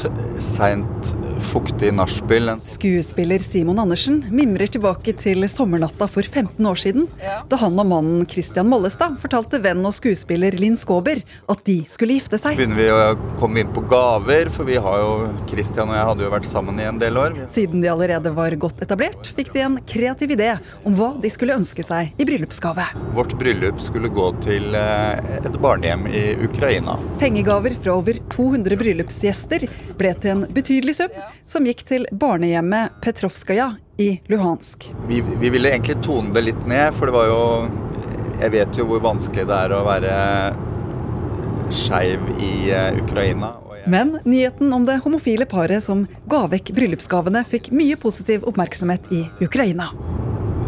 [0.43, 1.13] seint,
[1.51, 2.49] fuktig nachspiel.
[2.63, 7.07] Skuespiller Simon Andersen mimrer tilbake til sommernatta for 15 år siden,
[7.49, 12.17] da han og mannen Christian Mollestad fortalte venn og skuespiller Linn Skåber at de skulle
[12.19, 12.59] gifte seg.
[12.59, 16.27] begynner vi å komme inn på gaver, for vi har jo Christian og jeg hadde
[16.27, 17.39] jo vært sammen i en del år.
[17.51, 20.51] Siden de allerede var godt etablert, fikk de en kreativ idé
[20.83, 22.89] om hva de skulle ønske seg i bryllupsgave.
[23.15, 26.99] Vårt bryllup skulle gå til eh, et barnehjem i Ukraina.
[27.31, 29.63] Pengegaver fra over 200 bryllupsgjester
[29.95, 31.13] ble til en betydelig sum,
[31.47, 33.69] som gikk til barnehjemmet Petrovskaja
[34.03, 34.89] i Luhansk.
[35.07, 37.39] Vi, vi ville egentlig tone det litt ned, for det var jo
[38.41, 40.13] Jeg vet jo hvor vanskelig det er å være
[41.71, 43.53] skeiv i eh, Ukraina.
[43.87, 49.23] Men nyheten om det homofile paret som ga vekk bryllupsgavene, fikk mye positiv oppmerksomhet i
[49.39, 49.93] Ukraina.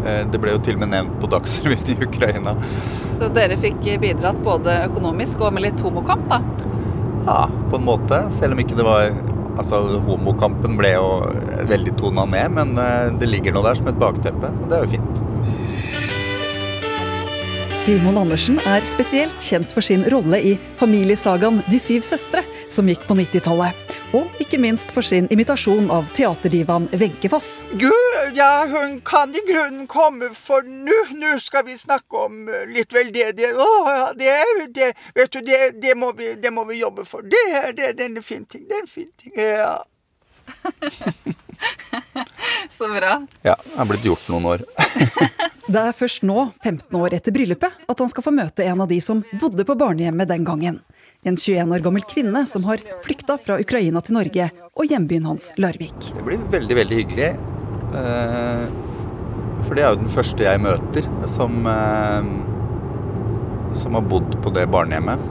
[0.04, 2.56] Eh, Det ble jo til og med nevnt på Dagsrevyen i Ukraina.
[3.20, 6.40] Så dere fikk bidratt både økonomisk og med litt homokamp, da?
[7.24, 8.18] Ja, på en måte.
[8.36, 9.12] Selv om ikke det var
[9.54, 11.04] Altså, homokampen ble jo
[11.70, 14.50] veldig tona ned, men eh, det ligger nå der som et bakteppe.
[14.50, 16.23] og det er jo fint.
[17.76, 22.40] Simon Andersen er spesielt kjent for sin rolle i familiesagaen De syv søstre,
[22.72, 23.94] som gikk på 90-tallet.
[24.14, 27.64] Og ikke minst for sin imitasjon av teaterdivaen Wenche Foss.
[27.74, 32.62] Gud, ja, hun kan i grunnen komme, for nå nå skal vi snakke om eh,
[32.70, 33.58] litt veldedighet.
[33.58, 37.04] Å, ja, det, er- det, vet du, det, det, må vi, det må vi jobbe
[37.10, 37.26] for.
[37.26, 38.68] Det, er- det, det er en fin ting.
[38.70, 39.34] Det er en fin ting.
[39.40, 39.74] Ja.
[42.76, 43.16] Så bra.
[43.44, 44.64] Ja, jeg er blitt gjort noen år.
[45.74, 48.88] Det er først nå, 15 år etter bryllupet, at han skal få møte en av
[48.90, 50.80] de som bodde på barnehjemmet den gangen.
[51.24, 55.54] En 21 år gammel kvinne som har flykta fra Ukraina til Norge og hjembyen hans
[55.56, 56.10] Larvik.
[56.12, 57.30] Det blir veldig, veldig hyggelig.
[57.96, 58.66] Eh,
[59.64, 62.28] For det er jo den første jeg møter som, eh,
[63.80, 65.24] som har bodd på det barnehjemmet.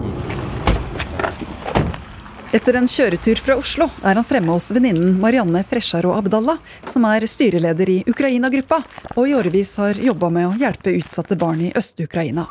[2.53, 7.25] Etter en kjøretur fra Oslo er han fremme hos venninnen Marianne Fresharo Abdallah, som er
[7.25, 8.83] styreleder i Ukraina-gruppa,
[9.15, 12.45] og i årevis har jobba med å hjelpe utsatte barn i Øst-Ukraina.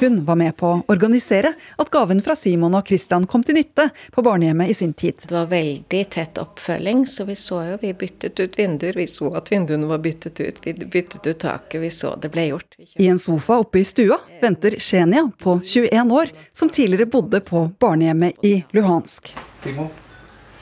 [0.00, 3.90] Hun var med på å organisere at gaven fra Simon og Christian kom til nytte
[4.14, 5.26] på barnehjemmet i sin tid.
[5.28, 8.96] Det var veldig tett oppfølging, så vi så jo vi byttet ut vinduer.
[8.96, 10.60] Vi så at vinduene var byttet ut.
[10.64, 11.82] Vi byttet ut taket.
[11.82, 12.78] Vi så det ble gjort.
[12.96, 17.66] I en sofa oppe i stua venter Shenia på 21 år, som tidligere bodde på
[17.76, 19.34] barnehjemmet i Luhansk.
[19.60, 19.92] Simon.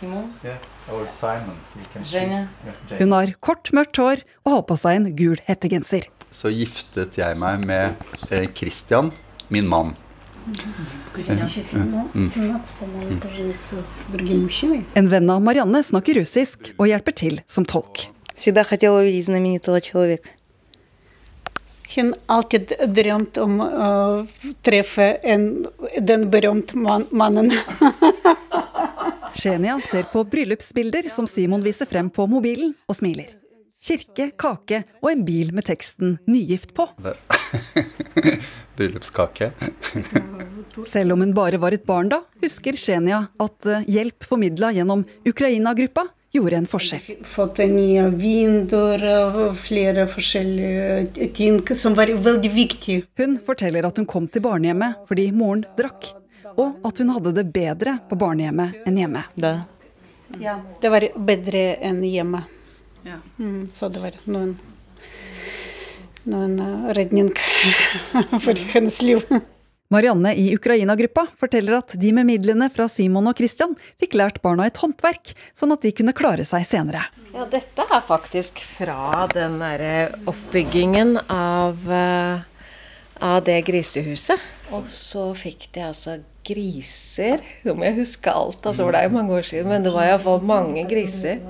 [0.00, 0.34] Simon?
[0.42, 0.58] Yeah.
[0.88, 2.46] Yeah,
[2.98, 6.08] Hun har kort, mørkt hår og har på seg en gul hettegenser.
[6.32, 9.12] Så giftet jeg meg med eh, Christian
[9.49, 9.95] min mann.
[14.93, 18.09] En venn av Marianne snakker russisk og hjelper til som tolk.
[18.35, 20.29] Всегда хотела увидеть знаменитого человека.
[21.95, 23.89] Hun alltid drømt om å
[24.65, 25.67] treffe en,
[26.01, 27.53] den berømte man, mannen.
[29.37, 33.29] Shenia ser på bryllupsbilder som Simon viser frem på mobilen, og smiler.
[33.78, 36.88] Kirke, kake og en bil med teksten 'nygift' på.
[38.76, 39.52] Bryllupskake.
[40.92, 45.04] Selv om hun bare var et barn da, husker Shenia at eh, hjelp formidla gjennom
[45.26, 47.22] Ukraina-gruppa gjorde en forskjell.
[47.26, 53.06] Fått nye vinduer, og flere forskjellige ting som var veldig viktige.
[53.18, 56.12] Hun forteller at hun kom til barnehjemmet fordi moren drakk,
[56.58, 59.26] og at hun hadde det bedre på barnehjemmet enn hjemme.
[60.42, 62.44] Ja, det var bedre enn hjemme.
[63.38, 64.56] Mm, så det var noen,
[66.26, 67.30] noen eh, redning
[68.44, 69.22] for hennes liv.
[69.88, 74.66] Marianne i Ukraina-gruppa forteller at de med midlene fra Simon og Christian fikk lært barna
[74.68, 77.06] et håndverk, sånn at de kunne klare seg senere.
[77.32, 82.44] Ja, dette er faktisk fra den derre oppbyggingen av, eh,
[83.24, 84.44] av det grisehuset.
[84.74, 87.42] Og så fikk de altså griser.
[87.66, 89.68] Nå må jeg huske alt, altså, for det er jo mange år siden.
[89.70, 91.42] Men det var iallfall mange griser.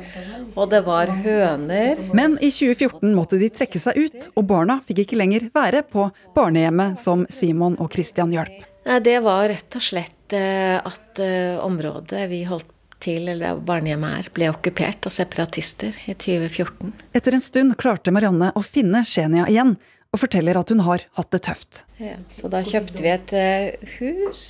[0.55, 2.03] Og det var høner.
[2.17, 6.09] Men i 2014 måtte de trekke seg ut, og barna fikk ikke lenger være på
[6.39, 8.67] barnehjemmet som Simon og Christian hjalp.
[9.05, 12.71] Det var rett og slett eh, at eh, området vi holdt
[13.03, 16.95] til, eller barnehjemmet er, ble okkupert av separatister i 2014.
[17.15, 19.77] Etter en stund klarte Marianne å finne Shenia igjen,
[20.13, 21.83] og forteller at hun har hatt det tøft.
[22.01, 24.45] Ja, så da kjøpte vi et eh, hus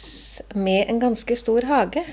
[0.54, 2.04] med en ganske stor hage.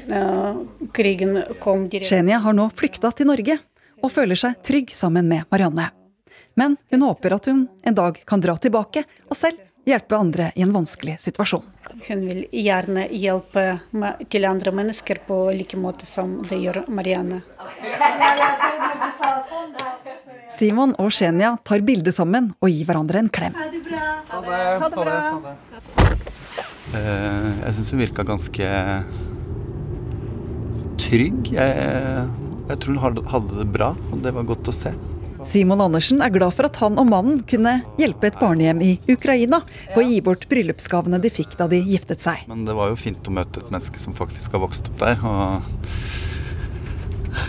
[0.93, 2.15] krigen kom direkte.
[2.15, 3.59] Shenia har nå flykta til Norge,
[4.01, 5.91] og føler seg trygg sammen med Marianne.
[6.55, 10.63] Men hun håper at hun en dag kan dra tilbake og selv hjelpe andre i
[10.65, 11.65] en vanskelig situasjon.
[12.07, 13.67] Hun vil gjerne hjelpe
[14.33, 17.43] til andre mennesker på like måte som det gjør Marianne.
[20.51, 23.55] Simon og Shenya tar bilde sammen og gir hverandre en klem.
[23.57, 24.03] Ha det bra.
[24.29, 25.55] Ha det bra.
[26.95, 28.69] Eh, jeg syns hun virka ganske
[31.01, 31.49] trygg.
[31.55, 32.29] Jeg,
[32.69, 34.93] jeg tror hun hadde- hadde det bra, og det var godt å se.
[35.45, 39.59] Simon Andersen er glad for at han og mannen kunne hjelpe et barnehjem i Ukraina
[39.93, 42.47] på å gi bort bryllupsgavene de fikk da de giftet seg.
[42.49, 45.19] Men det var jo fint å møte et menneske som faktisk har vokst opp der,
[45.21, 45.61] og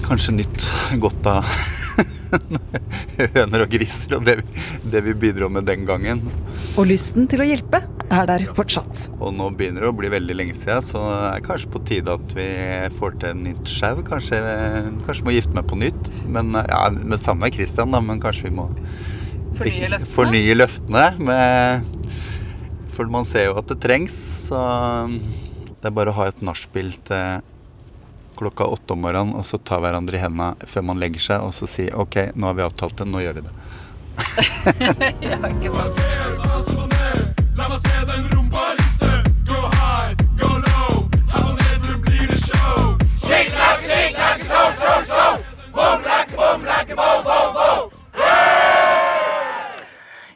[0.05, 0.67] kanskje nytt
[1.01, 1.45] godt av
[3.37, 6.23] høner og griser og det, vi- det vi bidro med den gangen.
[6.77, 7.81] Og lysten til å hjelpe
[8.13, 9.07] er der fortsatt.
[9.19, 12.15] Og nå begynner det å bli veldig lenge siden, så det er kanskje på tide
[12.15, 12.47] at vi
[13.01, 14.03] får til en nytt sjau.
[14.07, 14.39] Kanskje,
[15.07, 16.13] kanskje må gifte meg på nytt.
[16.31, 18.69] Men ja, med samme Christian, da, men kanskje vi må
[19.57, 20.13] Fornye løftene?
[20.13, 21.05] fornye løftene.
[21.27, 22.09] Med,
[22.97, 24.15] for man ser jo at det trengs,
[24.47, 24.61] så
[25.09, 27.41] det er bare å ha et nachspiel til
[28.37, 31.55] klokka åtte om morgenen, og så ta hverandre i hendene før man legger seg, og
[31.57, 33.55] så si OK, nå har vi avtalt det, nå gjør vi det.
[35.29, 36.97] ja, ikke sant.
[37.57, 38.46] La meg se den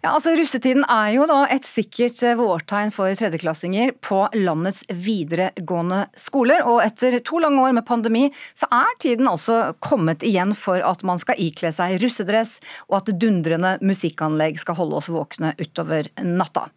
[0.01, 6.07] Ja, altså Russetiden er jo da et sikkert eh, vårtegn for tredjeklassinger på landets videregående
[6.17, 6.63] skoler.
[6.65, 8.23] Og etter to lange år med pandemi,
[8.57, 12.55] så er tiden altså kommet igjen for at man skal ikle seg russedress,
[12.89, 16.71] og at dundrende musikkanlegg skal holde oss våkne utover natta.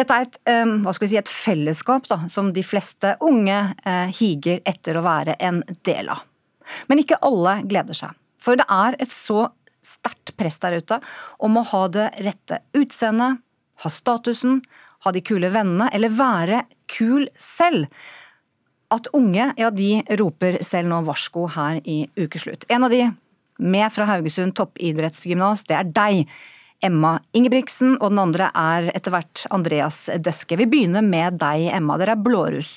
[0.00, 3.60] Dette er et, eh, hva skal vi si, et fellesskap da, som de fleste unge
[3.84, 6.24] eh, higer etter å være en del av.
[6.88, 8.16] Men ikke alle gleder seg.
[8.40, 9.50] For det er et så
[9.84, 11.00] sterkt press der ute
[11.42, 13.40] om å ha det rette utseendet,
[13.80, 14.60] ha statusen,
[15.04, 17.88] ha de kule vennene, eller være kul selv.
[18.92, 22.66] At unge, ja, de roper selv nå varsko her i ukeslutt.
[22.68, 23.04] En av de,
[23.60, 26.40] med fra Haugesund toppidrettsgymnas, det er deg.
[26.80, 30.56] Emma Ingebrigtsen, og den andre er etter hvert Andreas Døske.
[30.56, 31.98] Vi begynner med deg, Emma.
[32.00, 32.70] Dere er blåruss.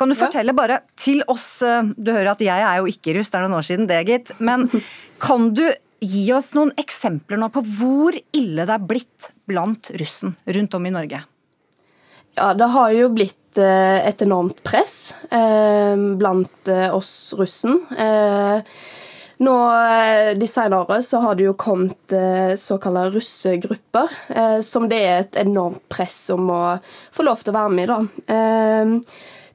[0.00, 3.28] Kan du fortelle bare til oss, eh, du hører at jeg er jo ikke russ,
[3.28, 4.32] det er noen år siden det, gitt.
[4.40, 4.70] Men
[5.20, 5.66] kan du
[6.02, 10.88] gi oss noen eksempler nå på hvor ille det er blitt blant russen rundt om
[10.88, 11.22] i Norge?
[12.34, 17.82] Ja, det har jo blitt eh, et enormt press eh, blant eh, oss russen.
[19.42, 19.54] Nå
[20.38, 22.12] De senere så har det jo kommet
[22.60, 24.12] såkalte russegrupper,
[24.62, 26.60] som det er et enormt press om å
[27.10, 27.88] få lov til å være med i.
[27.90, 29.00] da.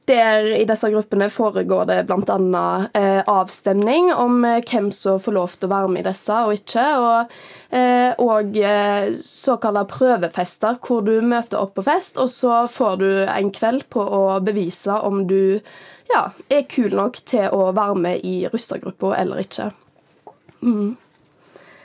[0.07, 2.67] Der I disse gruppene foregår det bl.a.
[2.95, 6.53] Eh, avstemning om eh, hvem som får lov til å være med i disse og
[6.55, 6.85] ikke.
[7.03, 7.33] Og,
[7.75, 13.09] eh, og eh, såkalte prøvefester, hvor du møter opp på fest, og så får du
[13.25, 15.59] en kveld på å bevise om du
[16.13, 19.73] ja, er kul nok til å være med i russergruppa eller ikke.
[20.63, 20.95] Mm.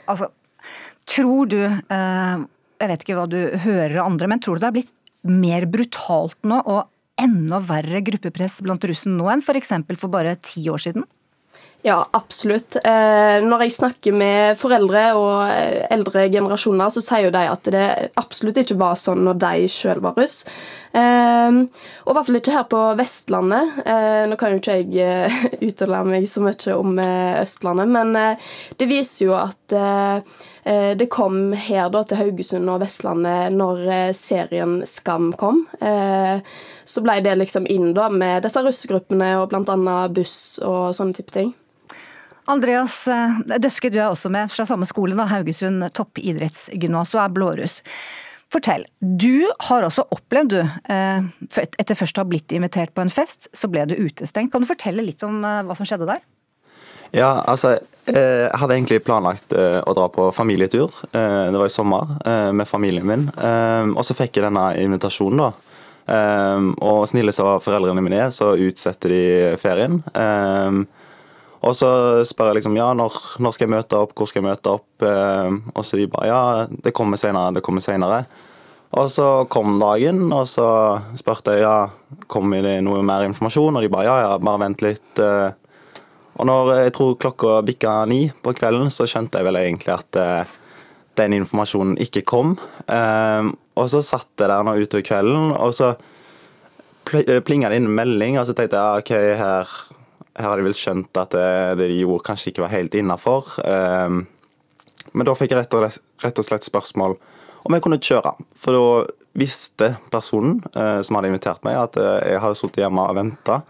[0.07, 0.31] Altså,
[1.07, 2.37] tror du eh,
[2.81, 6.39] Jeg vet ikke hva du hører andre, men tror du det har blitt mer brutalt
[6.47, 6.89] nå og
[7.21, 9.75] enda verre gruppepress blant russen nå enn f.eks.
[9.87, 11.05] For, for bare ti år siden?
[11.83, 12.77] Ja, absolutt.
[12.79, 17.67] Eh, når jeg snakker med foreldre og eh, eldre generasjoner, så sier jo de at
[17.75, 17.87] det
[18.21, 20.45] absolutt ikke var sånn når de sjøl var russ.
[20.95, 23.83] Eh, og i hvert fall ikke her på Vestlandet.
[24.31, 25.27] Nå kan jo ikke jeg
[25.73, 28.15] uttale meg så mye om Østlandet, men
[28.79, 29.75] det viser jo at
[30.63, 35.65] det kom her da til Haugesund og Vestlandet når eh, serien Skam kom.
[35.83, 36.39] Eh,
[36.87, 39.97] så ble det liksom inn da med disse russegruppene og bl.a.
[40.13, 41.51] buss og sånne type ting.
[42.51, 47.35] Andreas eh, Døske, du er også med fra samme skole, da, Haugesund toppidrettsgymnas og er
[47.35, 47.81] blåruss.
[48.53, 50.59] Fortell, du har også opplevd, du,
[50.93, 54.51] eh, etter først å ha blitt invitert på en fest, så ble du utestengt.
[54.53, 56.21] Kan du fortelle litt om eh, hva som skjedde der?
[57.13, 57.75] Ja, altså,
[58.09, 60.95] jeg hadde egentlig planlagt å dra på familietur.
[61.13, 62.15] Det var i sommer
[62.57, 63.27] med familien min.
[63.93, 65.51] Og så fikk jeg denne invitasjonen, da.
[66.81, 69.23] Og snille som foreldrene mine er, så utsetter de
[69.61, 70.01] ferien.
[71.63, 71.89] Og så
[72.27, 75.05] spør jeg liksom ja, når, når, skal jeg møte opp, hvor skal jeg møte opp?
[75.05, 78.23] Og så de bare ja, det kommer senere, det kommer senere.
[78.93, 80.67] Og så kom dagen, og så
[81.17, 81.77] spurte jeg ja,
[82.29, 85.23] kommer det noe mer informasjon, og de bare ja, ja, bare vent litt.
[86.33, 90.19] Og når jeg tror klokka bikka ni på kvelden, så skjønte jeg vel egentlig at
[90.19, 90.53] eh,
[91.19, 92.55] den informasjonen ikke kom.
[92.89, 95.93] Eh, og så satt jeg der nå utover kvelden, og så
[97.05, 99.73] plinga det inn en melding, og så tenkte jeg OK, her,
[100.39, 101.47] her har de vel skjønt at det,
[101.81, 103.53] det de gjorde kanskje ikke var helt innafor.
[103.61, 104.21] Eh,
[105.13, 107.19] men da fikk jeg rett og, rett og, slett spørsmål
[107.63, 108.33] om jeg kunne kjøre.
[108.57, 108.85] For da
[109.37, 113.61] visste personen eh, som hadde invitert meg, at jeg hadde sittet hjemme og venta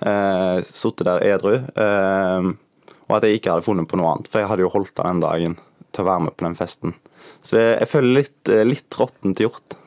[0.00, 2.50] eh, sittet der edru, eh,
[3.06, 4.30] og at jeg ikke hadde funnet på noe annet.
[4.32, 5.58] For jeg hadde jo holdt av den dagen
[5.94, 6.94] til å være med på den festen.
[7.46, 9.78] Så jeg føler litt, litt råttent gjort.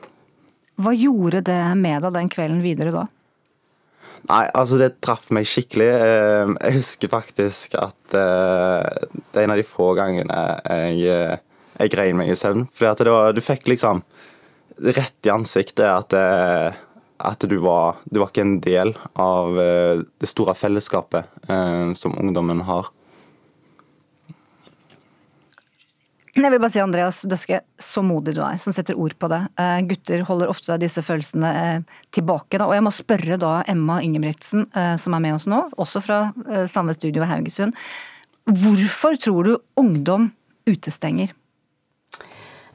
[0.80, 3.06] Hva gjorde det med deg den kvelden videre da?
[4.28, 5.88] Nei, altså det traff meg skikkelig.
[5.88, 11.38] Eh, Jeg husker faktisk at eh, det er en av de få gangene jeg, eh,
[11.80, 12.66] jeg grein meg i søvn.
[12.74, 14.02] Fordi at var, du fikk liksom
[14.80, 16.76] rett i ansiktet at, eh,
[17.26, 22.16] at du, var, du var ikke en del av eh, det store fellesskapet eh, som
[22.18, 22.90] ungdommen har.
[26.30, 29.40] Jeg vil bare si, Andreas Døske, så modig du er, som setter ord på det.
[29.60, 32.56] Eh, gutter holder ofte disse følelsene eh, tilbake.
[32.56, 32.68] Da.
[32.68, 36.20] Og jeg må spørre da Emma Ingebrigtsen, eh, som er med oss nå, også fra
[36.46, 37.74] eh, samme studio i Haugesund.
[38.46, 40.30] Hvorfor tror du ungdom
[40.70, 41.34] utestenger?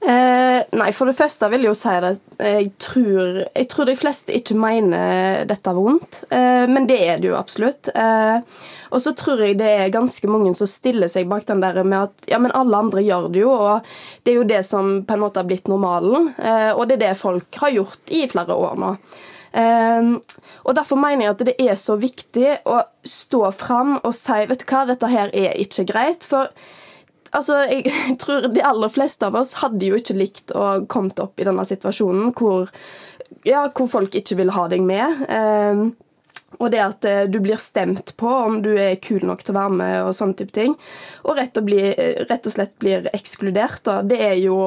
[0.06, 3.96] Eh, nei, for det første vil jeg jo si at jeg tror, jeg tror de
[3.98, 7.90] fleste ikke mener dette vondt, eh, men det er det jo absolutt.
[7.90, 8.60] Eh,
[8.94, 12.12] og så tror jeg det er ganske mange som stiller seg bak den der med
[12.12, 13.90] at ja, men alle andre gjør det jo, og
[14.22, 17.08] det er jo det som på en måte har blitt normalen, eh, og det er
[17.08, 18.94] det folk har gjort i flere år nå.
[19.58, 20.14] Eh,
[20.70, 24.62] og Derfor mener jeg at det er så viktig å stå fram og si vet
[24.62, 26.30] du hva, dette her er ikke greit.
[26.30, 26.54] for
[27.36, 31.40] Altså, jeg tror De aller fleste av oss hadde jo ikke likt å kommet opp
[31.40, 32.72] i denne situasjonen hvor,
[33.48, 35.26] ja, hvor folk ikke vil ha deg med.
[35.30, 35.86] Eh,
[36.56, 39.60] og det at eh, du blir stemt på om du er kul nok til å
[39.60, 40.76] være med, og sånne type ting.
[41.28, 41.84] Og rett og, bli,
[42.30, 44.00] rett og slett blir ekskludert, da.
[44.08, 44.60] Det er jo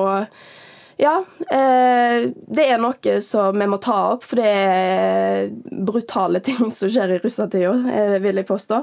[0.98, 5.52] ja, eh, det er noe som vi må ta opp, for det er
[5.86, 8.82] brutale ting som skjer i russetida, eh, vil jeg påstå.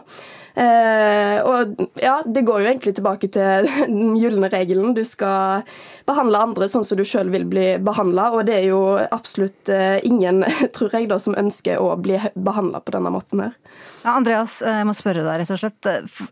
[0.55, 4.93] Eh, og ja, det går jo egentlig tilbake til den gylne regelen.
[4.95, 5.65] Du skal
[6.07, 9.99] behandle andre sånn som du sjøl vil bli behandla, og det er jo absolutt eh,
[10.07, 10.45] ingen,
[10.75, 13.59] tror jeg, da, som ønsker å bli behandla på denne måten her.
[14.05, 15.87] Ja, Andreas, eh, jeg må spørre deg rett og slett.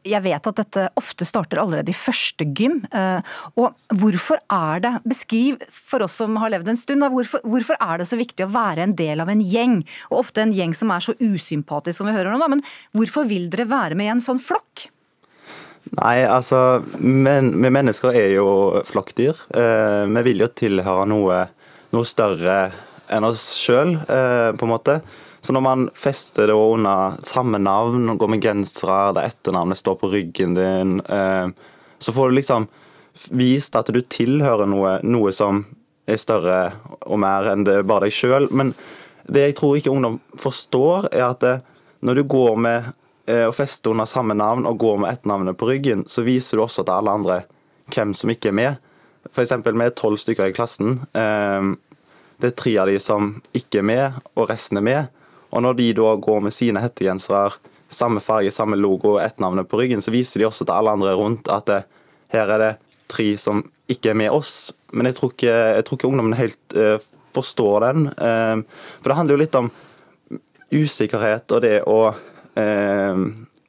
[0.05, 2.83] Jeg vet at dette ofte starter allerede i første gym.
[2.93, 3.21] eh,
[3.57, 7.97] Og hvorfor er det, beskriv for oss som har levd en stund, hvorfor, hvorfor er
[7.97, 9.83] det så viktig å være en del av en gjeng?
[10.11, 12.61] Og ofte en gjeng som er så usympatisk som vi hører nå, da, men
[12.93, 14.89] hvorfor vil dere være med i en sånn flokk?
[15.97, 19.33] Nei, altså men, Vi mennesker er jo flokkdyr.
[19.49, 21.47] Eh, vi vil jo tilhøre noe,
[21.89, 22.71] noe større
[23.09, 25.01] enn oss sjøl, eh, på en måte.
[25.43, 29.97] Så når man fester det under samme navn, og går med gensere der etternavnet står
[29.99, 31.49] på ryggen din, eh,
[31.99, 32.67] så får du liksom
[33.35, 35.65] vist at du tilhører noe, noe som
[36.07, 36.59] er større
[37.03, 38.47] og mer enn det bare deg sjøl.
[38.55, 38.71] Men
[39.27, 41.57] det jeg tror ikke ungdom forstår, er at det,
[41.99, 42.87] når du går med
[43.27, 46.63] eh, og fester under samme navn og går med etternavnet på ryggen, så viser du
[46.63, 47.41] også til alle andre
[47.91, 48.87] hvem som ikke er med.
[49.27, 51.01] Eksempel, vi er tolv stykker i klassen.
[51.11, 51.73] Eh,
[52.39, 55.11] det er tre av de som ikke er med, og resten er med.
[55.53, 57.53] Og når de da går med sine hettegensere,
[57.93, 61.13] samme farge, samme logo og navn på ryggen, så viser de også til alle andre
[61.13, 61.83] rundt at det,
[62.33, 62.71] her er det
[63.11, 64.73] tre som ikke er med oss.
[64.93, 66.97] Men jeg tror ikke, jeg tror ikke ungdommen helt uh,
[67.33, 68.07] forstår den.
[68.07, 68.57] Eh,
[69.01, 69.71] for det handler jo litt om
[70.73, 71.99] usikkerhet og det å,
[72.59, 73.23] eh,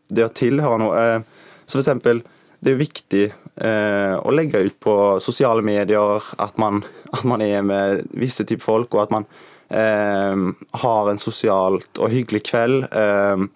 [0.09, 1.01] det å tilhøre noe.
[1.01, 2.23] Eh, så for eksempel,
[2.61, 6.83] det er jo viktig eh, å legge ut på sosiale medier at man,
[7.13, 12.13] at man er med visse typer folk, og at man eh, har en sosialt og
[12.13, 12.87] hyggelig kveld.
[12.93, 13.47] Eh,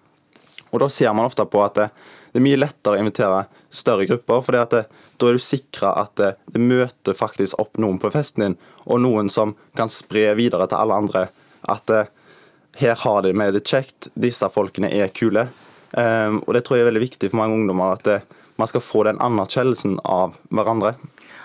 [0.69, 1.89] og da ser man ofte på at det,
[2.31, 6.33] det er mye lettere å invitere større grupper, for da er du sikra at det,
[6.53, 10.77] det, møter faktisk opp noen på festen din, og noen som kan spre videre til
[10.77, 11.25] alle andre
[11.69, 12.05] at det,
[12.79, 15.47] her har de med det kjekt, disse folkene er kule.
[15.91, 18.19] Um, og Det tror jeg er veldig viktig for mange ungdommer, at det,
[18.61, 20.93] man skal få den anerkjennelsen av hverandre.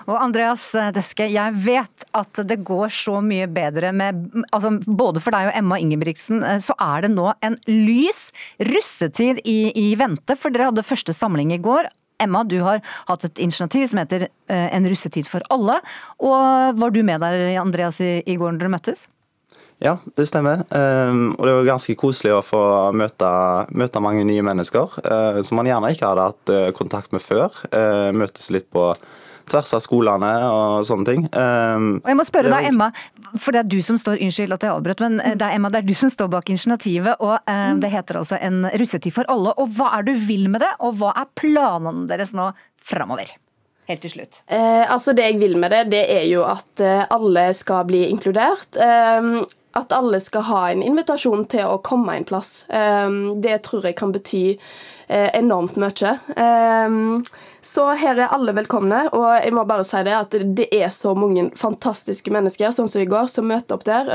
[0.04, 5.34] Og Andreas Døske, jeg vet at det går så mye bedre med altså Både for
[5.34, 8.26] deg og Emma Ingebrigtsen, så er det nå en lys
[8.68, 10.36] russetid i, i vente.
[10.36, 11.88] For dere hadde første samling i går.
[12.22, 15.80] Emma, du har hatt et initiativ som heter En russetid for alle.
[16.22, 19.06] Og Var du med der, Andreas, i, i går når dere møttes?
[19.82, 20.62] Ja, det stemmer.
[20.70, 22.62] Um, og det var ganske koselig å få
[22.96, 23.28] møte,
[23.74, 24.94] møte mange nye mennesker
[25.44, 27.52] som man gjerne ikke hadde hatt kontakt med før.
[28.14, 28.92] Møtes litt på
[29.50, 31.26] tvers av skolene og sånne ting.
[31.34, 32.90] Um, og jeg må spørre deg, Emma,
[33.34, 35.82] for det er du som står Unnskyld at jeg avbrøt, men det er Emma, det
[35.82, 37.20] er du som står bak initiativet.
[37.20, 39.54] og um, Det heter altså En russetid for alle.
[39.58, 42.50] og Hva er du vil med det, og hva er planene deres nå
[42.84, 43.34] framover?
[43.88, 44.40] Helt til slutt.
[44.48, 46.80] Eh, altså Det jeg vil med det, det er jo at
[47.12, 48.78] alle skal bli inkludert.
[48.80, 49.28] Eh,
[49.76, 52.62] at alle skal ha en invitasjon til å komme en plass.
[53.42, 54.42] Det tror jeg kan bety
[55.10, 56.12] enormt mye.
[57.64, 61.14] Så her er alle velkomne, og jeg må bare si det at det er så
[61.16, 64.10] mange fantastiske mennesker sånn som i går, som møter opp der.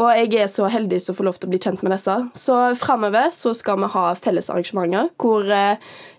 [0.00, 2.16] Og jeg er så heldig som får lov til å bli kjent med disse.
[2.40, 5.44] Så framover så skal vi ha fellesarrangementer hvor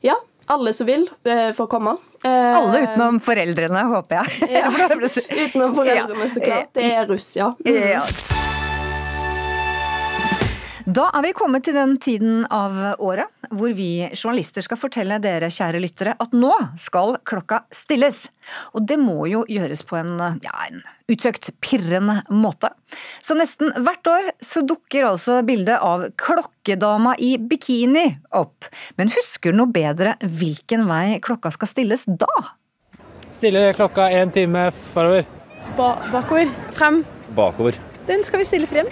[0.06, 1.96] ja, Alle som vil, eh, får komme.
[2.22, 4.52] Eh, Alle utenom foreldrene, håper jeg.
[4.60, 4.70] Ja,
[5.48, 6.70] utenom foreldrene, så klart.
[6.78, 7.52] Det er russ, ja.
[7.66, 8.35] Mm.
[10.86, 15.48] Da er vi kommet til den tiden av året hvor vi journalister skal fortelle dere,
[15.50, 18.28] kjære lyttere, at nå skal klokka stilles.
[18.78, 20.14] Og det må jo gjøres på en,
[20.46, 22.70] ja, en utsøkt pirrende måte.
[23.26, 28.06] Så nesten hvert år så dukker altså bildet av klokkedama i bikini
[28.38, 28.70] opp.
[29.02, 32.30] Men husker du noe bedre hvilken vei klokka skal stilles da?
[33.34, 35.26] Stille klokka én time forover.
[35.74, 36.54] Ba bakover.
[36.78, 37.02] Frem.
[37.34, 37.82] Bakover.
[38.08, 38.90] Den skal vi stille frem.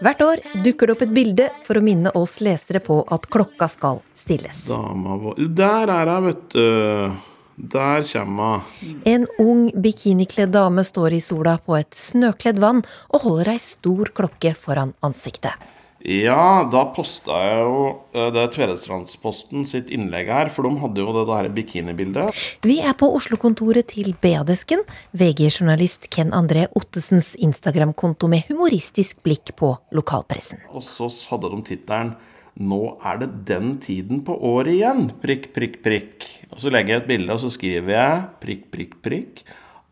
[0.00, 3.68] Hvert år dukker det opp et bilde for å minne oss lesere på at klokka
[3.70, 4.64] skal stilles.
[4.68, 7.18] Der er hun, vet du.
[7.58, 9.00] Der kommer hun.
[9.04, 14.12] En ung bikinikledd dame står i sola på et snøkledd vann og holder ei stor
[14.14, 15.58] klokke foran ansiktet.
[16.06, 17.78] Ja, da posta jeg jo
[18.14, 22.38] eh, det Tvedestrandsposten sitt innlegg her, for de hadde jo det der bikinibildet.
[22.62, 24.84] Vi er på Oslo-kontoret til BA-desken,
[25.18, 30.62] VG-journalist Ken André Ottesens Instagram-konto med humoristisk blikk på lokalpressen.
[30.70, 32.14] Og så hadde de tittelen
[32.58, 35.12] 'Nå er det den tiden på året igjen'.
[35.22, 36.26] Prikk, prikk, prikk.
[36.50, 39.42] Og så legger jeg et bilde, og så skriver jeg prikk, prikk, prikk.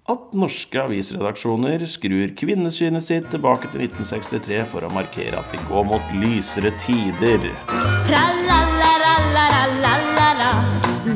[0.06, 5.88] At norske avisredaksjoner skrur kvinnesynet sitt tilbake til 1963 for å markere at vi går
[5.88, 7.48] mot lysere tider.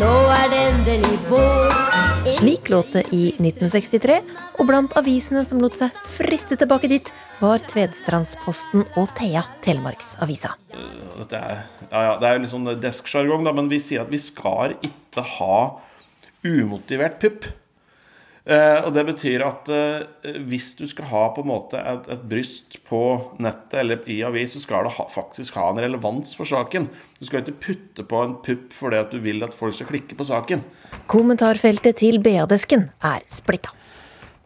[0.00, 1.70] Nå er det endelig vår.
[2.40, 4.18] Slik låt det i 1963,
[4.58, 10.56] og blant avisene som lot seg friste tilbake dit, var Tvedstrandsposten og Thea, Telemarksavisa.
[11.30, 14.18] Det er, ja, ja, det er jo litt sånn desksjargong, men vi sier at vi
[14.18, 15.62] skal ikke ha
[16.42, 17.50] umotivert pupp.
[18.50, 22.22] Eh, og det betyr at eh, hvis du skal ha på en måte et, et
[22.32, 23.02] bryst på
[23.38, 26.88] nettet eller i avis, så skal det ha, faktisk ha en relevans for saken.
[27.20, 30.18] Du skal ikke putte på en pupp fordi at du vil at folk skal klikke
[30.18, 30.64] på saken.
[31.10, 33.76] Kommentarfeltet til BA-desken er splitta.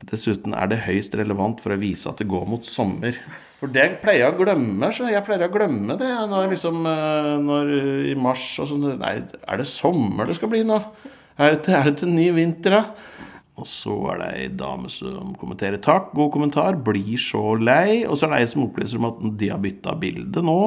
[0.04, 3.16] Dessuten er det høyst relevant for å vise at det går mot sommer.
[3.56, 4.92] For det pleier jeg å glemme.
[4.92, 7.74] så Jeg pleier å glemme det når, liksom, eh, når
[8.12, 8.86] i mars og sånn.
[9.00, 9.16] Nei,
[9.48, 10.82] er det sommer det skal bli nå?
[11.40, 13.13] Er det til, er det til ny vinter, da?
[13.54, 18.04] Og så er det ei dame som kommenterer 'takk, god kommentar', blir så lei.
[18.04, 20.60] Og så er det ei som opplyser om at de har bytta bilde nå.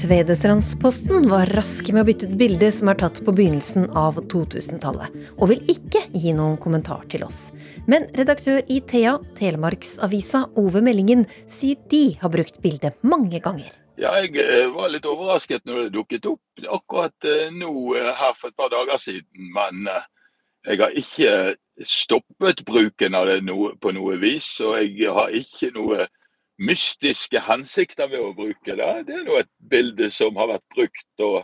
[0.00, 5.12] Tvedestrandsposten var raske med å bytte ut bilde som er tatt på begynnelsen av 2000-tallet,
[5.36, 7.50] og vil ikke gi noen kommentar til oss.
[7.90, 13.74] Men redaktør i Thea, Telemarksavisa, Ove Meldingen, sier de har brukt bildet mange ganger.
[14.00, 18.32] Ja, jeg eh, var litt overrasket når det dukket opp akkurat eh, nå eh, her
[18.38, 19.50] for et par dager siden.
[19.52, 19.84] Men
[20.66, 21.34] jeg har ikke
[21.86, 24.48] stoppet bruken av det noe, på noe vis.
[24.64, 26.06] Og jeg har ikke noe
[26.60, 28.90] mystiske hensikter ved å bruke det.
[29.08, 31.42] Det er nå et bilde som har vært brukt og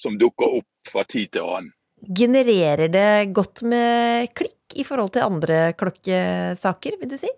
[0.00, 1.74] som dukker opp fra tid til annen.
[2.16, 7.30] Genererer det godt med klikk i forhold til andre klokkesaker, vil du si?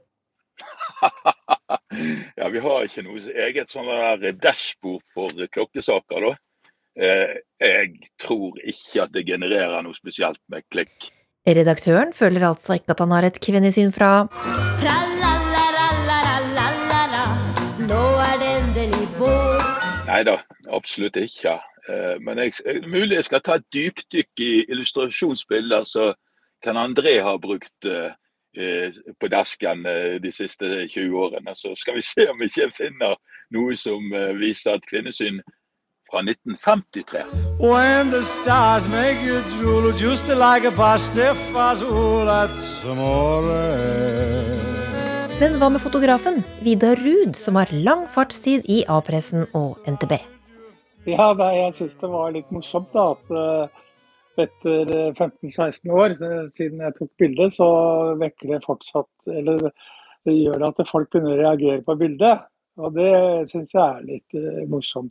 [2.38, 3.90] Ja, Vi har ikke noe eget sånn
[4.40, 6.32] dashbord for klokkesaker, da.
[6.96, 11.08] Eh, Jeg tror ikke at det genererer noe spesielt med klikk.
[11.46, 14.26] Redaktøren føler altså ikke at han har et kvinnesyn fra
[17.82, 19.62] Nå er det endelig vår.
[20.06, 20.36] Nei da,
[20.70, 21.56] absolutt ikke.
[21.88, 26.14] Eh, Men jeg, eh, mulig jeg skal ta et dypdykk i illustrasjonsbilder som
[26.62, 27.88] Ken André har brukt
[28.52, 29.82] på desken
[30.22, 31.54] de siste 20 årene.
[31.56, 33.16] Så skal vi se om vi ikke finner
[33.50, 35.40] noe som viser at kvinnesyn
[36.12, 37.24] fra 1953.
[37.58, 43.62] When the stars make you drool, just like a pasta fazool, that's amore.
[45.40, 50.12] Men hva med fotografen Vidar Ruud, som har lang fartstid i A-pressen og NTB?
[51.08, 53.80] Ja, nei, jeg syns det var litt morsomt da, at eh,
[54.44, 57.68] etter eh, 15-16 år eh, siden jeg tok bildet, så
[58.20, 59.72] vekker det fortsatt Eller
[60.28, 62.46] det gjør det at folk begynner å reagere på bildet.
[62.78, 63.10] Og det
[63.50, 65.10] syns jeg er litt eh, morsomt.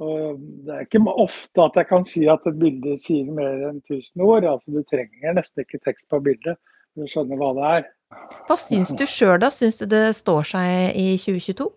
[0.00, 3.82] Og det er ikke ofte at jeg kan si at et bilde sier mer enn
[3.84, 4.46] 1000 ord.
[4.48, 6.56] Altså, du trenger nesten ikke tekst på bildet
[6.94, 7.86] for å skjønne hva det er.
[8.48, 9.52] Hva syns du sjøl, da?
[9.52, 11.70] Syns du det står seg i 2022?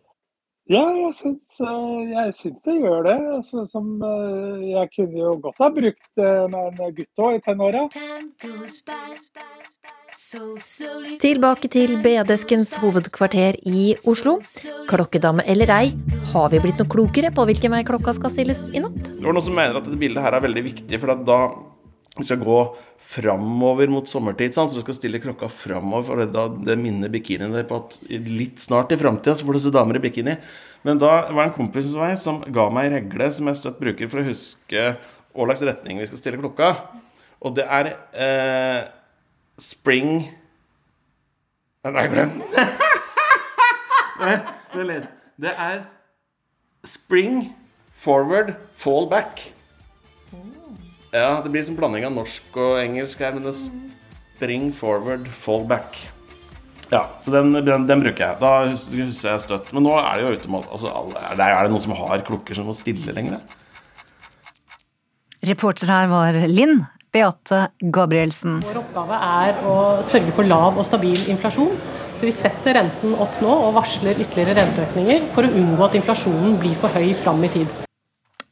[0.66, 3.18] Ja, jeg syns, eh, jeg syns det gjør det.
[3.36, 7.86] Altså, som, eh, jeg kunne jo godt ha brukt med en gutt òg, i tenåra.
[10.16, 14.38] Tilbake til BA-deskens hovedkvarter i Oslo.
[14.88, 15.90] Klokkedame eller ei,
[16.32, 19.10] har vi blitt noe klokere på hvilken vei klokka skal stilles i natt?
[19.10, 21.40] Det var noen som mener at dette bildet her er veldig viktig, for da
[22.16, 22.62] vi skal gå
[23.12, 24.72] framover mot sommertid, sant?
[24.72, 26.08] så du skal stille klokka framover.
[26.08, 29.64] For da, det minner bikinien deg på at litt snart i framtida så får du
[29.68, 30.40] se damer i bikini.
[30.88, 33.60] Men da var det en kompis hos meg som ga meg ei regle som jeg
[33.60, 36.78] støtt bruker for å huske hva slags retning vi skal stille klokka.
[37.44, 38.86] Og det er eh,
[39.62, 40.32] spring
[41.86, 42.42] Nei, det vent
[44.90, 45.06] litt.
[45.38, 45.84] Det er
[46.88, 47.54] spring,
[48.00, 49.42] forward, fall back.
[51.14, 53.60] Ja, det blir som blanding av norsk og engelsk her, men det er
[54.36, 56.00] spring, forward, fall back.
[56.92, 58.40] Ja, så den, den, den bruker jeg.
[58.42, 59.72] Da husker jeg støtt.
[59.74, 60.68] Men nå er det jo automat...
[60.72, 63.40] Altså, er, det, er det noen som har klokker som må stille lenger?
[65.46, 66.84] Reporter her var Linn
[67.16, 68.58] Beate Gabrielsen.
[68.66, 71.72] Vår oppgave er å sørge for lav og stabil inflasjon.
[72.16, 76.60] Så vi setter renten opp nå og varsler ytterligere renteøkninger for å unngå at inflasjonen
[76.60, 77.85] blir for høy fram i tid.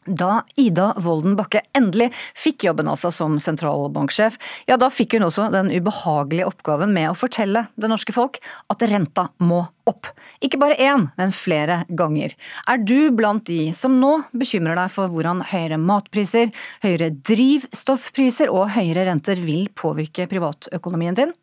[0.06, 4.38] Da Ida Wolden Bakke endelig fikk jobben altså som sentralbanksjef,
[4.70, 8.39] ja da fikk hun også den ubehagelige oppgaven med å fortelle det norske folk
[8.74, 10.08] at renta må opp.
[10.43, 12.36] Ikke bare én, men flere ganger.
[12.70, 16.51] Er du blant de som nå bekymrer deg for hvordan høyere matpriser,
[16.86, 21.34] høyere drivstoffpriser og høyere renter vil påvirke privatøkonomien din?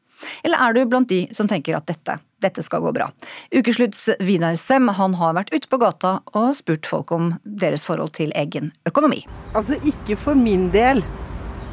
[0.42, 3.08] Eller er du blant de som tenker at dette, dette skal gå bra?
[3.54, 8.14] Ukeslutts Vidar Sem han har vært ute på gata og spurt folk om deres forhold
[8.18, 9.22] til egen økonomi.
[9.54, 11.04] Altså ikke for min del,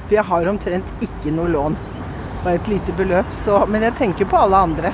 [0.08, 1.78] for jeg har omtrent ikke noe lån.
[2.44, 4.94] Bare et lite beløp, så, men jeg tenker på alle andre.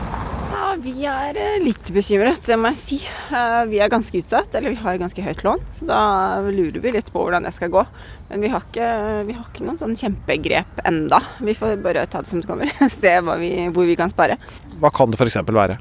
[0.81, 2.97] Vi er eh, litt bekymret, det må jeg si.
[3.35, 5.61] Eh, Vi er ganske utsatt, eller vi har ganske høyt lån.
[5.77, 5.99] Så da
[6.47, 7.83] lurer vi litt på hvordan det skal gå.
[8.31, 8.87] Men vi har ikke,
[9.27, 11.19] vi har ikke noen sånn kjempegrep enda.
[11.45, 12.71] Vi får bare ta det som det kommer.
[12.89, 14.39] Se hva vi, hvor vi kan spare.
[14.81, 15.37] Hva kan det f.eks.
[15.45, 15.77] være?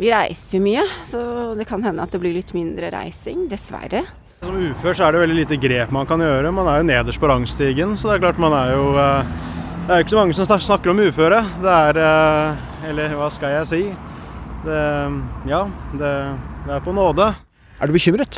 [0.00, 1.20] Vi reiser jo mye, så
[1.58, 3.44] det kan hende at det blir litt mindre reising.
[3.52, 4.06] Dessverre.
[4.40, 6.54] Som ufør så er det veldig lite grep man kan gjøre.
[6.56, 9.34] Man er jo nederst på rangstigen, så det er klart man er jo eh,
[9.90, 11.38] Det er jo ikke så mange som snakker om uføre.
[11.58, 12.58] Det er eh,
[12.92, 13.78] Eller hva skal jeg si?
[14.62, 14.82] Det
[15.50, 15.64] Ja,
[15.98, 16.10] det,
[16.62, 17.24] det er på nåde.
[17.82, 18.36] Er du bekymret?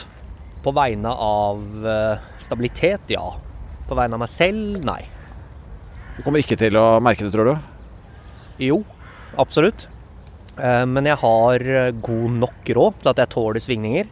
[0.64, 3.26] På vegne av eh, stabilitet, ja.
[3.84, 5.02] På vegne av meg selv, nei.
[6.16, 7.68] Du kommer ikke til å merke det, tror du?
[8.70, 8.78] Jo,
[9.36, 9.84] absolutt.
[10.56, 11.64] Eh, Men jeg har
[12.06, 14.08] god nok råd til at jeg tåler svingninger.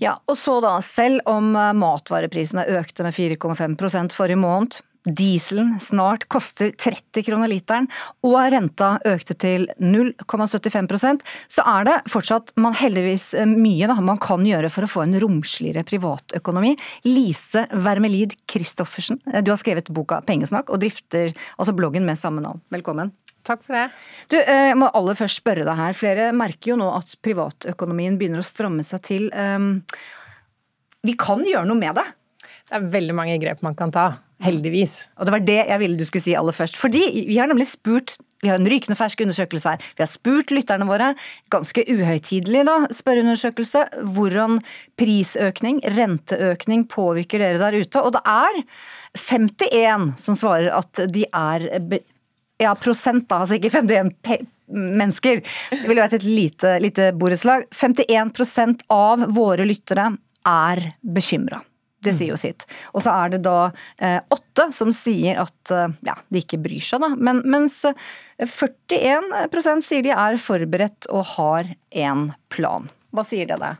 [0.00, 6.70] Ja, og så da, selv om matvareprisene økte med 4,5% forrige måned, dieselen snart koster
[6.78, 7.88] 30 kroner literen,
[8.22, 14.20] og renta økte til 0,75% så er det fortsatt man heldigvis eh, mye da, man
[14.22, 16.76] kan gjøre for å få en romsligere privatøkonomi.
[17.08, 22.44] Lise Wermelid Christoffersen, eh, du har skrevet boka Pengesnakk og drifter altså bloggen med samme
[22.44, 22.62] navn.
[22.72, 23.12] Velkommen.
[23.42, 23.86] Takk for det.
[24.30, 25.98] Du, eh, jeg må aller først spørre deg her.
[25.98, 29.30] Flere merker jo nå at privatøkonomien begynner å stramme seg til.
[29.34, 29.80] Um,
[31.02, 32.06] vi kan gjøre noe med det.
[32.68, 34.06] Det er veldig mange grep man kan ta.
[34.42, 34.96] Heldigvis.
[35.18, 36.76] Og det var det jeg ville du skulle si aller først.
[36.80, 39.82] Fordi vi har nemlig spurt vi har en rykende fersk undersøkelse her.
[39.94, 41.12] Vi har spurt lytterne våre,
[41.54, 43.84] ganske uhøytidelig da, spørreundersøkelse,
[44.16, 44.58] hvordan
[44.98, 48.02] prisøkning, renteøkning påvirker dere der ute.
[48.02, 48.58] Og det er
[49.14, 51.68] 51 som svarer at de er
[52.58, 55.42] ja, prosent, da, altså ikke 51 pe mennesker.
[55.70, 57.68] Det ville vært et lite, lite borettslag.
[57.70, 60.10] 51% av våre lyttere
[60.48, 61.62] er bekymra.
[62.02, 62.66] Det sier jo sitt.
[62.92, 63.70] Og så er det da
[64.02, 67.12] eh, åtte som sier at eh, ja, de ikke bryr seg, da.
[67.14, 67.94] Men, mens eh,
[68.42, 71.72] 41% sier de er forberedt og har
[72.04, 72.90] en plan.
[73.14, 73.78] Hva sier det deg?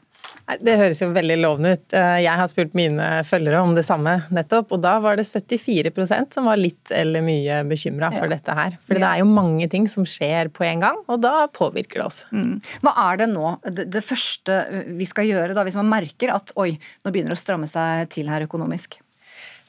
[0.60, 1.84] Det høres jo veldig lovende ut.
[1.96, 6.34] Eh, Jeg har spurt mine følgere om det samme nettopp, og da var det 74%
[6.34, 8.34] som var litt eller mye bekymra for Ja.
[8.36, 8.76] dette her.
[8.82, 12.04] For det er jo mange ting som skjer på en gang, og da påvirker det
[12.04, 12.24] oss.
[12.32, 12.60] Mm.
[12.82, 16.52] Hva er det nå, det, det første vi skal gjøre da, hvis man merker at
[16.56, 18.98] oi, nå begynner det å stramme seg til her økonomisk?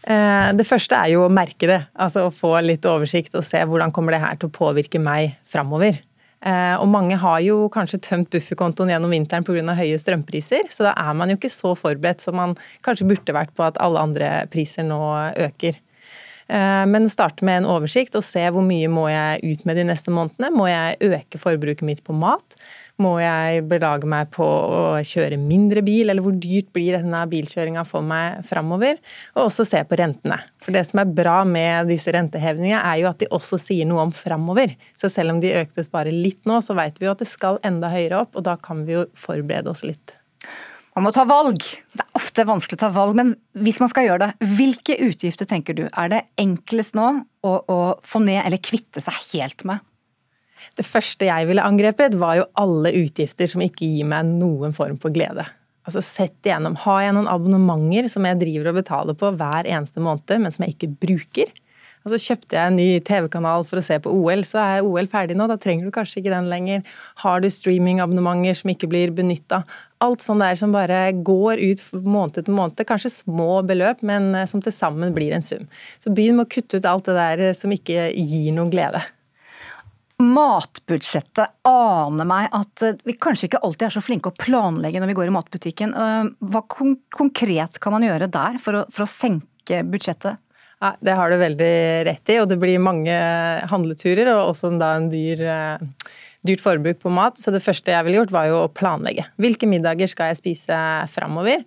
[0.05, 3.61] Eh, Det første er jo å merke det, altså å få litt oversikt og se
[3.63, 6.01] hvordan kommer det her til å påvirke meg framover.
[6.43, 9.75] Eh, Og mange har jo kanskje tømt bufferkontoen gjennom vinteren pga.
[9.75, 13.55] høye strømpriser, så da er man jo ikke så forberedt som man kanskje burde vært
[13.55, 14.99] på at alle andre priser nå
[15.37, 15.79] øker.
[16.49, 19.83] Eh, Men starte med en oversikt og se hvor mye må jeg ut med de
[19.87, 20.51] neste månedene.
[20.51, 22.57] Må jeg øke forbruket mitt på mat?
[23.01, 27.81] Må jeg belage meg på å kjøre mindre bil, eller hvor dyrt blir denne bilkjøringa
[27.89, 28.99] for meg framover?
[29.33, 30.37] Og også se på rentene.
[30.61, 34.05] For det som er bra med disse rentehevingene, er jo at de også sier noe
[34.05, 34.75] om framover.
[34.99, 37.57] Så selv om de øktes bare litt nå, så vet vi jo at det skal
[37.65, 40.13] enda høyere opp, og da kan vi jo forberede oss litt.
[40.93, 41.63] Man må ta valg.
[41.97, 43.33] Det er ofte vanskelig å ta valg, men
[43.65, 47.07] hvis man skal gjøre det, hvilke utgifter tenker du er det enklest nå
[47.41, 49.81] å, å få ned eller kvitte seg helt med?
[50.77, 54.99] Det første jeg ville angrepet, var jo alle utgifter som ikke gir meg noen form
[55.01, 55.45] for glede.
[55.83, 56.77] Altså Sett igjennom.
[56.85, 60.65] Har jeg noen abonnementer som jeg driver og betaler på hver eneste måned, men som
[60.65, 61.51] jeg ikke bruker?
[62.03, 65.37] Altså kjøpte jeg en ny TV-kanal for å se på OL, så er OL ferdig
[65.39, 65.47] nå.
[65.47, 66.83] Da trenger du kanskje ikke den lenger.
[67.23, 69.61] Har du streamingabonnementer som ikke blir benytta?
[70.03, 72.83] Alt sånn der som bare går ut måned etter måned.
[72.89, 75.63] Kanskje små beløp, men eh, som til sammen blir en sum.
[75.95, 78.99] Så begynn med å kutte ut alt det der eh, som ikke gir noen glede.
[80.23, 85.11] Matbudsjettet aner meg at eh, vi kanskje ikke alltid er så flinke å planlegge når
[85.11, 85.93] vi går i matbutikken.
[85.97, 90.39] Eh, Hva konkret kan man gjøre der for å, for å senke budsjettet?
[90.99, 91.75] Det har du veldig
[92.09, 93.15] rett i, og det blir mange
[93.71, 96.13] handleturer og også da en dyr, eh,
[96.43, 97.39] dyrt forbruk på mat.
[97.39, 99.29] Så det første jeg ville gjort, var jo å planlegge.
[99.39, 100.79] Hvilke middager skal jeg spise
[101.13, 101.63] framover?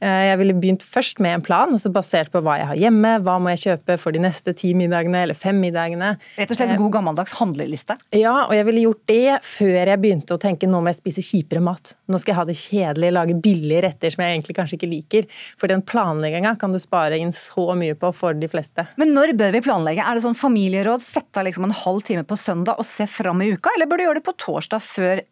[0.00, 3.12] Eh, Jeg ville begynt først med en plan, altså basert på hva jeg har hjemme,
[3.24, 6.14] hva må jeg kjøpe for de neste ti middagene eller fem middagene.
[6.36, 7.96] Rett og slett god gammeldags handleliste?
[8.16, 11.24] Ja, og jeg ville gjort det før jeg begynte å tenke nå må jeg spise
[11.24, 11.94] kjipere mat.
[12.12, 15.30] Nå skal jeg ha det kjedelig, lage billige retter som jeg egentlig kanskje ikke liker.
[15.56, 18.84] For den planlegginga kan du spare inn så mye på for de fleste.
[19.00, 20.04] Men når bør vi planlegge?
[20.04, 23.40] Er det sånn familieråd, sette av liksom en halv time på søndag og se fram
[23.42, 25.24] i uka, eller bør du gjøre det på torsdag før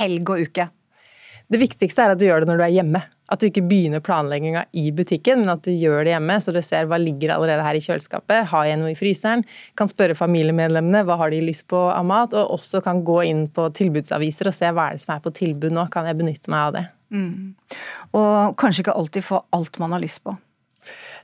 [0.00, 0.68] helg og uke?
[1.50, 3.00] Det viktigste er at du gjør det når du er hjemme.
[3.30, 6.60] At du ikke begynner planlegginga i butikken, men at du gjør det hjemme, så du
[6.62, 8.46] ser hva ligger allerede her i kjøleskapet.
[8.52, 9.42] Har jeg noe i fryseren?
[9.78, 13.48] Kan spørre familiemedlemmene hva har de lyst på av mat, og også kan gå inn
[13.54, 15.88] på tilbudsaviser og se hva er det som er på tilbud nå.
[15.90, 16.84] Kan jeg benytte meg av det?
[17.10, 17.50] Mm.
[18.14, 20.36] Og kanskje ikke alltid få alt man har lyst på.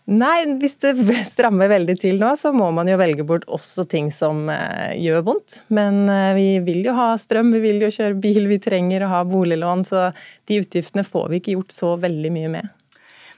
[0.07, 0.93] Nei, hvis det
[1.35, 5.25] strammer veldig til nå, så må man jo velge bort også ting som eh, gjør
[5.27, 5.61] vondt.
[5.75, 9.13] Men eh, vi vil jo ha strøm, vi vil jo kjøre bil, vi trenger å
[9.17, 10.11] ha boliglån, så
[10.47, 12.73] de utgiftene får vi ikke gjort så veldig mye med.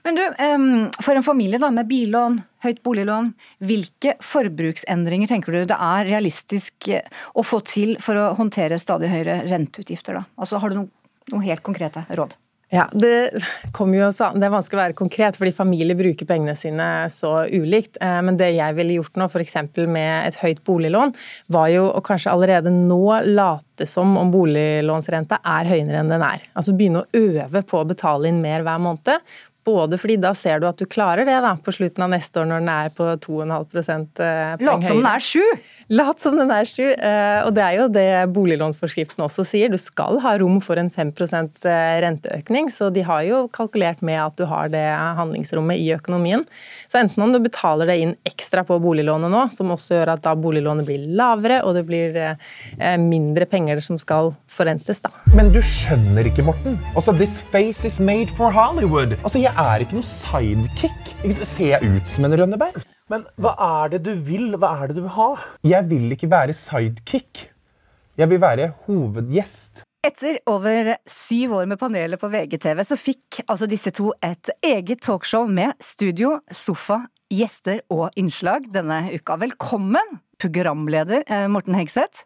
[0.06, 0.22] Men du,
[1.02, 3.32] for en familie da, med billån, høyt boliglån,
[3.66, 9.10] hvilke forbruksendringer tenker du det er realistisk eh, å få til for å håndtere stadig
[9.12, 10.20] høyere renteutgifter?
[10.20, 10.24] da?
[10.36, 10.92] Altså, Har du noen,
[11.32, 12.36] noen helt konkrete råd?
[12.68, 17.46] Ja, det, jo, det er vanskelig å være konkret, fordi familier bruker pengene sine så
[17.48, 17.96] ulikt.
[18.04, 19.56] Eh, Men det jeg ville gjort nå, f.eks.
[19.88, 21.14] med et høyt boliglån,
[21.48, 26.44] var jo å kanskje allerede nå late som om boliglånsrenta er høyere enn den er.
[26.52, 29.32] Altså begynne å øve på å betale inn mer hver måned.
[29.68, 32.48] Både fordi da ser du at du klarer det da, på slutten av neste år
[32.48, 34.64] når den er på 2,5 poeng høyere.
[34.64, 35.44] Lat som den er sju!
[35.88, 36.84] Lat som den er sju.
[36.92, 39.70] eh, Og det er jo det boliglånsforskriften også sier.
[39.72, 41.64] Du skal ha rom for en 5%
[42.04, 44.84] renteøkning, så de har jo kalkulert med at du har det
[45.18, 46.44] handlingsrommet i økonomien.
[46.88, 50.24] Så enten om du betaler det inn ekstra på boliglånet nå, som også gjør at
[50.26, 55.12] da boliglånet blir lavere, og det blir eh, mindre penger som skal forrentes, da.
[55.36, 56.78] Men du skjønner ikke, Morten.
[56.94, 59.16] Altså, This face is made for Hollywood.
[59.22, 61.14] Altså, Jeg er ikke noe sidekick.
[61.46, 62.82] Ser jeg ut som en rønneberg?
[63.08, 64.50] Men hva er det du vil?
[64.60, 65.28] Hva er det du vil ha?
[65.64, 67.46] Jeg vil ikke være sidekick.
[68.18, 69.84] Jeg vil være hovedgjest.
[70.06, 75.02] Etter over syv år med panelet på VGTV, så fikk altså disse to et eget
[75.02, 77.00] talkshow med studio, sofa,
[77.34, 79.36] gjester og innslag denne uka.
[79.42, 82.22] Velkommen, programleder eh, Morten Hegseth.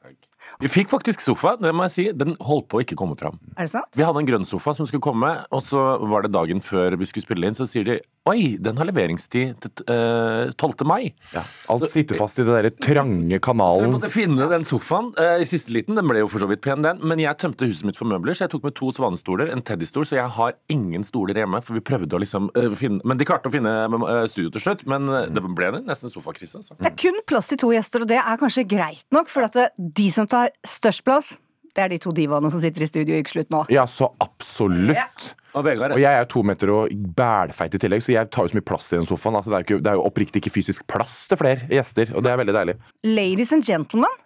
[0.60, 2.04] Vi fikk faktisk sofa, det må jeg si.
[2.16, 3.38] Den holdt på å ikke komme fram.
[3.56, 3.88] Er det sant?
[3.96, 5.80] Vi hadde en grønn sofa som skulle komme, og så
[6.10, 7.98] var det dagen før vi skulle spille inn, så sier de
[8.30, 10.84] Oi, den har leveringstid til uh, 12.
[10.86, 11.10] mai.
[11.34, 11.42] Ja,
[11.74, 15.48] Alt sitter fast i det der trange Så jeg måtte finne den sofaen uh, i
[15.48, 15.98] siste liten.
[15.98, 17.02] Den ble jo for så vidt pen, den.
[17.02, 20.06] Men jeg tømte huset mitt for møbler, så jeg tok med to svanestoler, en teddystol,
[20.06, 21.64] så jeg har ingen stoler hjemme.
[21.66, 24.68] For vi prøvde å liksom uh, finne Men de klarte å finne eh, studio til
[24.68, 24.86] slutt.
[24.86, 26.78] Men eh, det ble nesten sofakrise, altså.
[26.78, 29.58] Det er kun plass til to gjester, og det er kanskje greit nok, for at
[29.74, 31.34] de som tar størst plass,
[31.76, 33.62] det er de to divaene som sitter i studio i Ukeslutt nå.
[33.72, 35.32] Ja, så absolutt.
[35.52, 38.46] Og Vegard Og jeg er jo to meter og bælfeit i tillegg, så jeg tar
[38.46, 39.36] jo så mye plass i den sofaen.
[39.36, 42.12] Altså, det, er jo ikke, det er jo oppriktig ikke fysisk plass til flere gjester,
[42.16, 42.76] og det er veldig deilig.
[43.04, 44.20] Ladies and gentlemen,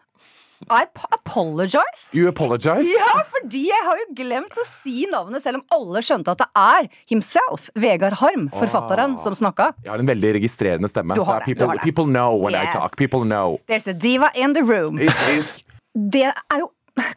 [0.72, 2.06] I apologize.
[2.14, 2.86] You apologize?
[2.88, 6.48] Ja, fordi jeg har jo glemt å si navnet, selv om alle skjønte at det
[6.56, 9.72] er himself, Vegard Harm, forfatteren, som snakka.
[9.84, 11.18] Jeg har en veldig registrerende stemme.
[11.18, 11.84] Du så har det, people, du har det.
[11.84, 12.96] people know when I talk.
[12.96, 13.60] People know.
[13.68, 14.98] There's a diva in the room.
[14.98, 15.58] It is
[15.96, 16.66] Det er jo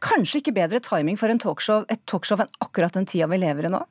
[0.04, 3.74] kanskje ikke bedre timing for talkshow, et talkshow enn akkurat den tida vi lever i
[3.74, 3.86] nå.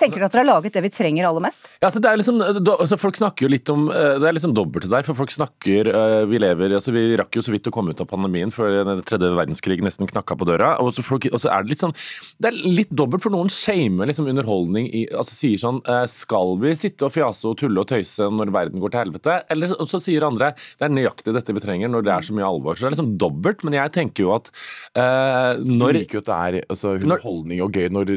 [0.00, 1.66] Tenker dere at dere har laget det vi trenger aller mest?
[1.82, 4.54] Ja, altså det er liksom, altså folk snakker jo litt om eh, Det er liksom
[4.56, 5.04] dobbelt der.
[5.04, 8.00] For folk snakker eh, Vi lever altså Vi rakk jo så vidt å komme ut
[8.00, 10.70] av pandemien før den tredje verdenskrig nesten knakka på døra.
[10.80, 11.92] Og så, folk, og så er det litt sånn
[12.40, 16.56] Det er litt dobbelt, for noen shamer liksom underholdning i Altså sier sånn eh, Skal
[16.64, 19.36] vi sitte og fjase og tulle og tøyse når verden går til helvete?
[19.52, 22.38] Eller så, så sier andre Det er nøyaktig dette vi trenger når det er så
[22.38, 22.80] mye alvor.
[22.80, 23.66] Så det er liksom dobbelt.
[23.68, 24.48] Men jeg tenker jo at
[24.96, 25.19] eh, eh,
[25.60, 28.12] når liker jo at det er altså, underholdning og gøy når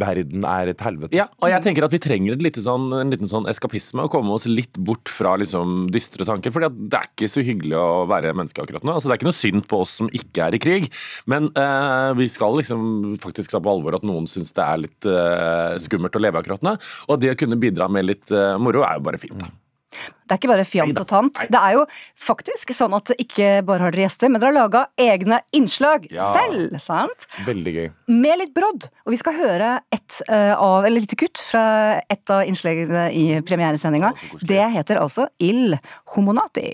[0.00, 1.14] verden er et helvete.
[1.16, 4.12] Ja, og jeg tenker at vi trenger et lite sånn, en liten sånn eskapisme og
[4.14, 6.54] komme oss litt bort fra liksom dystre tanker.
[6.54, 8.96] For det er ikke så hyggelig å være menneske akkurat nå.
[8.96, 10.90] Altså, det er ikke noe synd på oss som ikke er i krig,
[11.30, 15.08] men uh, vi skal liksom faktisk ta på alvor at noen syns det er litt
[15.08, 16.76] uh, skummelt å leve akkurat nå.
[17.08, 19.38] Og det å kunne bidra med litt uh, moro er jo bare fint.
[19.40, 19.50] da.
[19.90, 21.40] Det er ikke bare fjant og tant.
[21.50, 21.84] Det er jo
[22.22, 26.32] faktisk sånn at ikke bare har dere gjester, men dere har laga egne innslag Ja.
[26.36, 26.78] selv.
[26.80, 27.26] sant?
[27.46, 27.88] Veldig gøy.
[28.08, 28.86] Med litt brodd.
[29.06, 33.40] Og vi skal høre et eh, av, eller lite kutt fra et av innslagene i
[33.42, 34.12] premieresendinga.
[34.42, 35.76] Det heter altså Il
[36.14, 36.70] Homonati.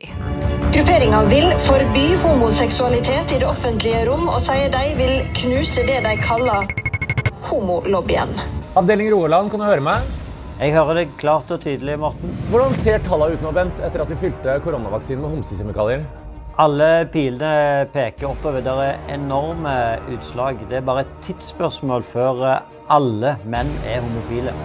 [0.76, 6.16] Grupperinga vil forby homoseksualitet i det offentlige rom, og sier de vil knuse det de
[6.20, 6.68] kaller
[7.48, 8.28] homolobbyen.
[8.76, 10.02] Avdeling Roaland, kan du høre meg?
[10.56, 12.30] Jeg hører deg klart og tydelig, Morten.
[12.48, 16.06] Hvordan ser tallene ut nå, Bent, etter at vi fylte koronavaksinen med homsekjemikalier?
[16.64, 18.62] Alle pilene peker oppover.
[18.64, 19.74] Det er enorme
[20.14, 20.56] utslag.
[20.70, 24.48] Det er bare et tidsspørsmål før eh, alle menn er homofile.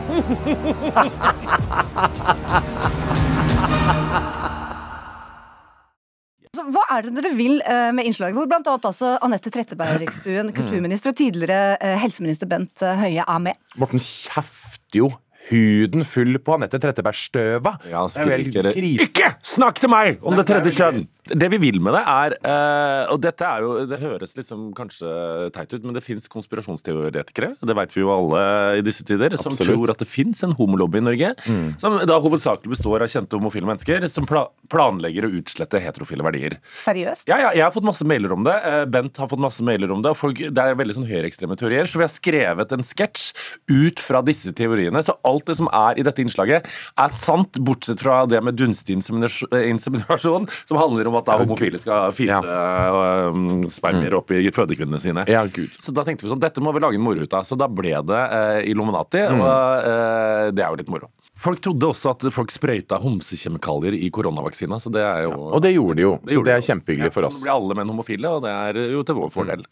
[6.71, 11.11] Hva er det dere vil eh, med innslaget hvor blant annet altså Anette Trettebergstuen, kulturminister,
[11.11, 13.59] og tidligere eh, helseminister Bent Høie er med?
[13.75, 15.11] Morten kjefter jo
[15.49, 17.75] huden full på Anette Trettebergstøva.
[17.91, 18.05] Ja.
[18.05, 21.07] Ikke snakk til meg om Nei, det tredje kjønn!
[21.21, 25.11] Det vi vil med det, er uh, Og dette er jo Det høres liksom kanskje
[25.53, 28.41] teit ut, men det fins konspirasjonsteoretikere, det vet vi jo alle
[28.79, 29.77] i disse tider, som Absolutt.
[29.77, 31.31] tror at det fins en homolobby i Norge.
[31.45, 31.67] Mm.
[31.81, 36.57] Som da hovedsakelig består av kjente homofile mennesker som pla planlegger å utslette heterofile verdier.
[36.79, 37.27] Seriøst?
[37.29, 38.55] Ja, ja, jeg har fått masse mailer om det.
[38.67, 40.13] Eh, Bent har fått masse mailer om det.
[40.13, 43.31] Og folk, det er veldig sånn høyreekstreme teorier, så vi har skrevet en sketsj
[43.71, 45.03] ut fra disse teoriene.
[45.05, 46.67] Så alt det som er i dette innslaget,
[46.99, 52.37] er sant, bortsett fra det med dunstinseminasjon, som handler om at da homofile skal fise
[52.41, 55.25] um, spermier opp i fødekvinnene sine.
[55.31, 55.71] Ja, Gud.
[55.81, 57.45] Så da tenkte vi sånn, dette må vi lage en moro ut av.
[57.47, 59.41] Så da ble det eh, Illuminati, Mm.
[59.43, 61.07] og eh, det er jo litt moro.
[61.41, 65.71] Folk trodde også at folk sprøyta homsekjemikalier i koronavaksina, så det er jo Og det
[65.75, 67.37] gjorde de jo, så gjorde det er kjempehyggelig for oss.
[67.39, 69.63] Så nå blir alle menn homofile, og det er jo til vår fordel.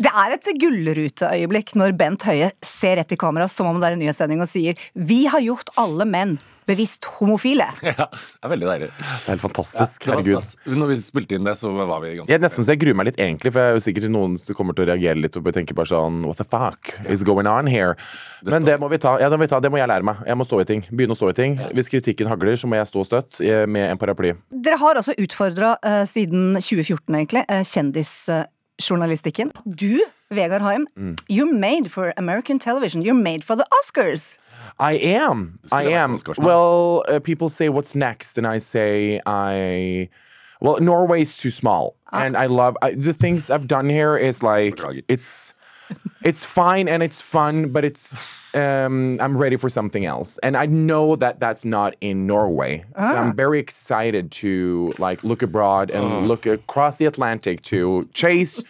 [0.00, 3.98] Det er et gullruteøyeblikk når Bent Høie ser rett i kamera som om det er
[3.98, 7.66] en nyhetssending og sier Vi har gjort alle menn bevisst homofile.
[7.92, 8.88] Ja, det er veldig deilig.
[8.94, 10.06] Det er helt fantastisk.
[10.06, 10.44] Ja, Herregud.
[10.46, 10.70] stas.
[10.78, 12.96] Når vi spilte inn det, så var vi ganske Jeg er nesten så jeg gruer
[12.98, 15.36] meg litt, egentlig, for jeg er jo sikkert noen som kommer til å reagere litt
[15.36, 17.96] og tenke bare sånn What the fuck is going on here?
[18.46, 19.16] Men det må vi ta.
[19.20, 19.60] Ja, det må, vi ta.
[19.62, 20.22] Det må jeg lære meg.
[20.28, 20.86] Jeg må stå i ting.
[20.90, 21.58] Begynne å stå i ting.
[21.76, 24.32] Hvis kritikken hagler, så må jeg stå støtt eh, med en paraply.
[24.64, 25.74] Dere har altså utfordra
[26.08, 28.46] siden 2014, egentlig, eh,
[28.78, 29.50] kjendisjournalistikken.
[29.76, 31.16] Du, Vegard Haim, Mm.
[31.28, 33.02] you're made for American television.
[33.02, 34.38] You're made for the Oscars.
[34.78, 35.58] I am.
[35.72, 36.18] I am.
[36.38, 40.08] Well, uh, people say what's next, and I say I.
[40.60, 44.16] Well, Norway's too small, and I love I, the things I've done here.
[44.16, 45.52] Is like it's,
[46.22, 48.32] it's fine and it's fun, but it's.
[48.54, 52.80] Um, I'm ready for something else, and I know that that's not in Norway.
[52.80, 53.16] So Ah.
[53.22, 56.20] I'm very excited to like look abroad and Oh.
[56.20, 58.62] look across the Atlantic to chase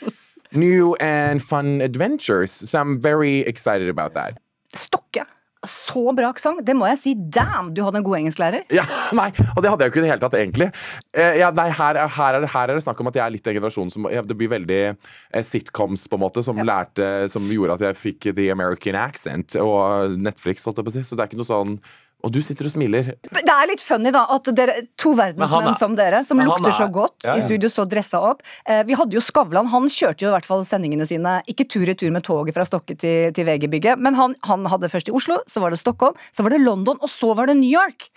[0.53, 2.53] new and fun adventures.
[2.53, 4.39] So I'm very excited about that.
[4.73, 5.27] Stokke.
[5.69, 6.63] Så bra aksent.
[6.67, 7.13] Det må jeg si.
[7.15, 8.65] Damn, du hadde en god engelsklærer.
[8.75, 8.83] Ja,
[9.15, 10.69] nei, og det hadde jeg jo ikke i det hele tatt, egentlig.
[11.15, 13.25] Eh, ja, nei, her, er- her, er det, her er det snakk om at jeg
[13.27, 17.29] er litt den generasjonen som Det blir veldig eh, sitcoms, på en måte, som lærte
[17.31, 21.05] Som gjorde at jeg fikk the American accent og Netflix, holdt jeg på å si.
[21.07, 21.77] Så det er ikke noe sånn
[22.23, 23.09] Og du sitter og smiler.
[23.27, 26.77] Det er litt funny, da, at dere, to verdensmenn er- som dere, som lukter er,
[26.79, 28.43] så godt Ja, i studio, så dressa opp.
[28.65, 29.67] Eh, vi hadde jo Skavlan.
[29.73, 32.65] Han kjørte jo i hvert fall sendingene sine ikke tur i tur med toget fra
[32.69, 36.15] Stokke til, til VG-bygget, men han, han hadde først i Oslo, så var det Stockholm,
[36.31, 38.09] så var det London, og så var det New York.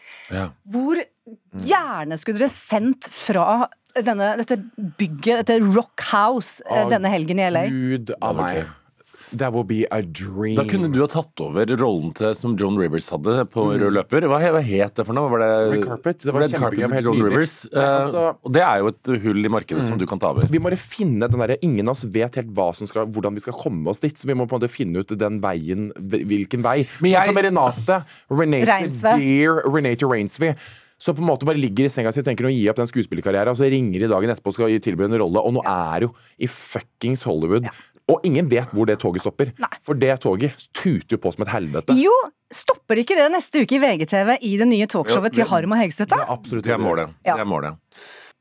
[0.70, 1.02] Hvor
[1.66, 4.58] gjerne skulle dere sendt fra denne, dette
[5.00, 7.66] bygget, dette Rock House, eh, Å, denne helgen i LA?
[7.72, 8.66] Gud av meg.
[9.34, 10.56] That will be a dream.
[10.56, 13.80] Da kunne du ha tatt over rollen til som John Rivers hadde på Mm.
[13.82, 14.22] rød løper.
[14.30, 15.30] Hva, hva het det for noe?
[15.30, 16.18] Var det Red Carpet.
[16.20, 17.24] Det var Red Carpet helt med Joan.
[17.24, 17.66] Rivers.
[17.74, 20.00] Eh, altså- det er jo et hull i markedet som Mm.
[20.00, 20.46] du kan ta over.
[20.48, 23.34] Vi må bare finne den der, Ingen av oss vet helt hva som skal, hvordan
[23.34, 24.14] vi skal komme oss dit.
[24.16, 26.88] Så vi må på en måte finne ut den veien, hvilken vei.
[27.02, 28.06] Men jeg- Sånn som Renate.
[28.30, 30.56] Renate Dear Renate Rainsby.
[30.98, 32.86] Som på en måte bare ligger i senga si og tenker å gi opp den
[32.86, 36.02] skuespillerkarrieren, og så ringer de dagen etterpå og skal tilby en rolle, og nå er
[36.02, 37.68] jo i fuckings Hollywood.
[38.12, 39.52] Og ingen vet hvor det toget stopper.
[39.86, 41.96] For det toget tuter jo på som et helvete.
[41.98, 42.14] Jo,
[42.54, 46.14] stopper ikke det neste uke i VGTV i det nye talkshowet til Harm og Hegseth?
[46.14, 46.38] da?
[46.54, 47.16] Det er målet.
[47.26, 47.34] Ja.
[47.34, 47.82] Det er målet.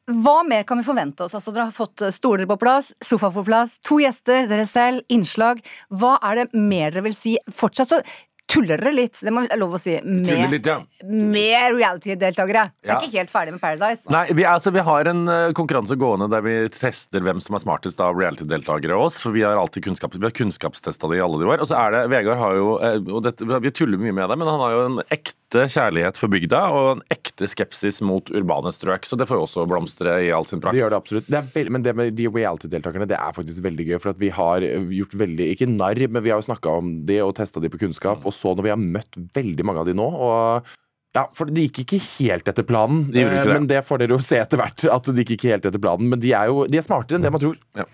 [0.05, 1.33] Hva mer kan vi forvente oss?
[1.33, 5.01] Altså, dere har fått eh, stoler på plass, sofa på plass, to gjester, dere selv,
[5.09, 5.63] innslag.
[5.89, 7.39] Hva er det mer dere vil si?
[7.49, 8.03] Fortsatt så
[8.51, 10.77] tuller dere litt, det må være lov å si, med, litt, ja.
[11.09, 12.67] med reality-deltakere.
[12.83, 12.99] Vi Ja.
[12.99, 14.05] er ikke helt ferdig med Paradise.
[14.13, 17.65] Nei, vi, altså, vi har en eh, konkurranse gående der vi tester hvem som er
[17.65, 19.19] smartest av reality-deltakere og oss.
[19.23, 21.61] For vi har alltid kunnskap, vi har kunnskapstesta det i alle de år.
[21.65, 24.39] Og så er det Vegard har jo eh, og dette, Vi tuller mye med det,
[24.39, 28.73] men han har jo en ekte kjærlighet for bygda og en ekte skepsis mot urbane
[28.75, 29.07] strøk.
[29.09, 30.77] Så det får jo også blomstre i all sin prakt.
[30.77, 31.29] Det gjør det absolutt.
[31.31, 33.99] Det er veld, men det med de reality-deltakerne det er faktisk veldig gøy.
[34.03, 34.67] For at vi har
[34.99, 37.81] gjort veldig Ikke narr, men vi har jo snakka om det og testa de på
[37.85, 38.25] kunnskap.
[38.27, 40.73] Og så når vi har møtt veldig mange av de nå og
[41.15, 43.53] ja, for Det gikk ikke helt etter planen, ikke eh, det.
[43.55, 44.83] men det får dere jo se etter hvert.
[44.91, 47.27] At det gikk ikke helt etter planen Men de er jo de er smartere enn
[47.27, 47.61] det man tror.
[47.79, 47.87] Jeg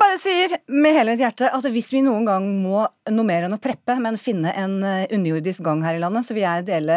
[0.00, 3.56] bare sier med hele mitt hjerte at hvis vi noen gang må noe mer enn
[3.56, 6.96] å preppe, men finne en eh, underjordisk gang her i landet, så vil jeg dele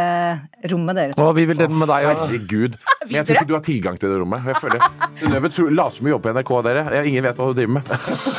[0.72, 1.30] rom med dere to.
[1.36, 2.24] Vi vil dele med deg òg.
[2.24, 2.78] Herregud.
[3.04, 4.46] Men jeg tror ikke du har tilgang til det rommet.
[4.48, 4.86] Jeg føler
[5.18, 7.02] Synnøve later som hun jobber på NRK, dere.
[7.10, 7.92] Ingen vet hva hun driver med.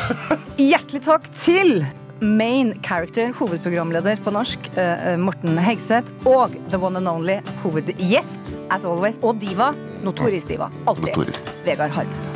[0.72, 1.84] Hjertelig takk til
[2.24, 8.54] main character, hovedprogramleder på norsk, eh, eh, Morten Hegseth, og the one and only hovedgjest,
[8.70, 9.74] as always, og diva,
[10.06, 11.52] notorisk diva, alltid, Notorisk.
[11.66, 12.33] Vegard Harm.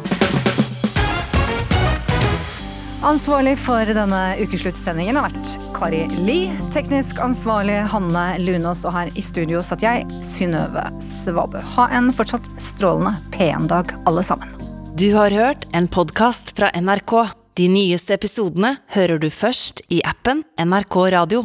[3.02, 9.22] Ansvarlig for denne ukesluttsendingen har vært Kari Li, teknisk ansvarlig Hanne Lunås, og her i
[9.22, 11.62] studio satt jeg, Synnøve Svabø.
[11.76, 14.50] Ha en fortsatt strålende P1-dag, alle sammen.
[14.98, 17.14] Du har hørt en podkast fra NRK.
[17.54, 21.44] De nyeste episodene hører du først i appen NRK Radio.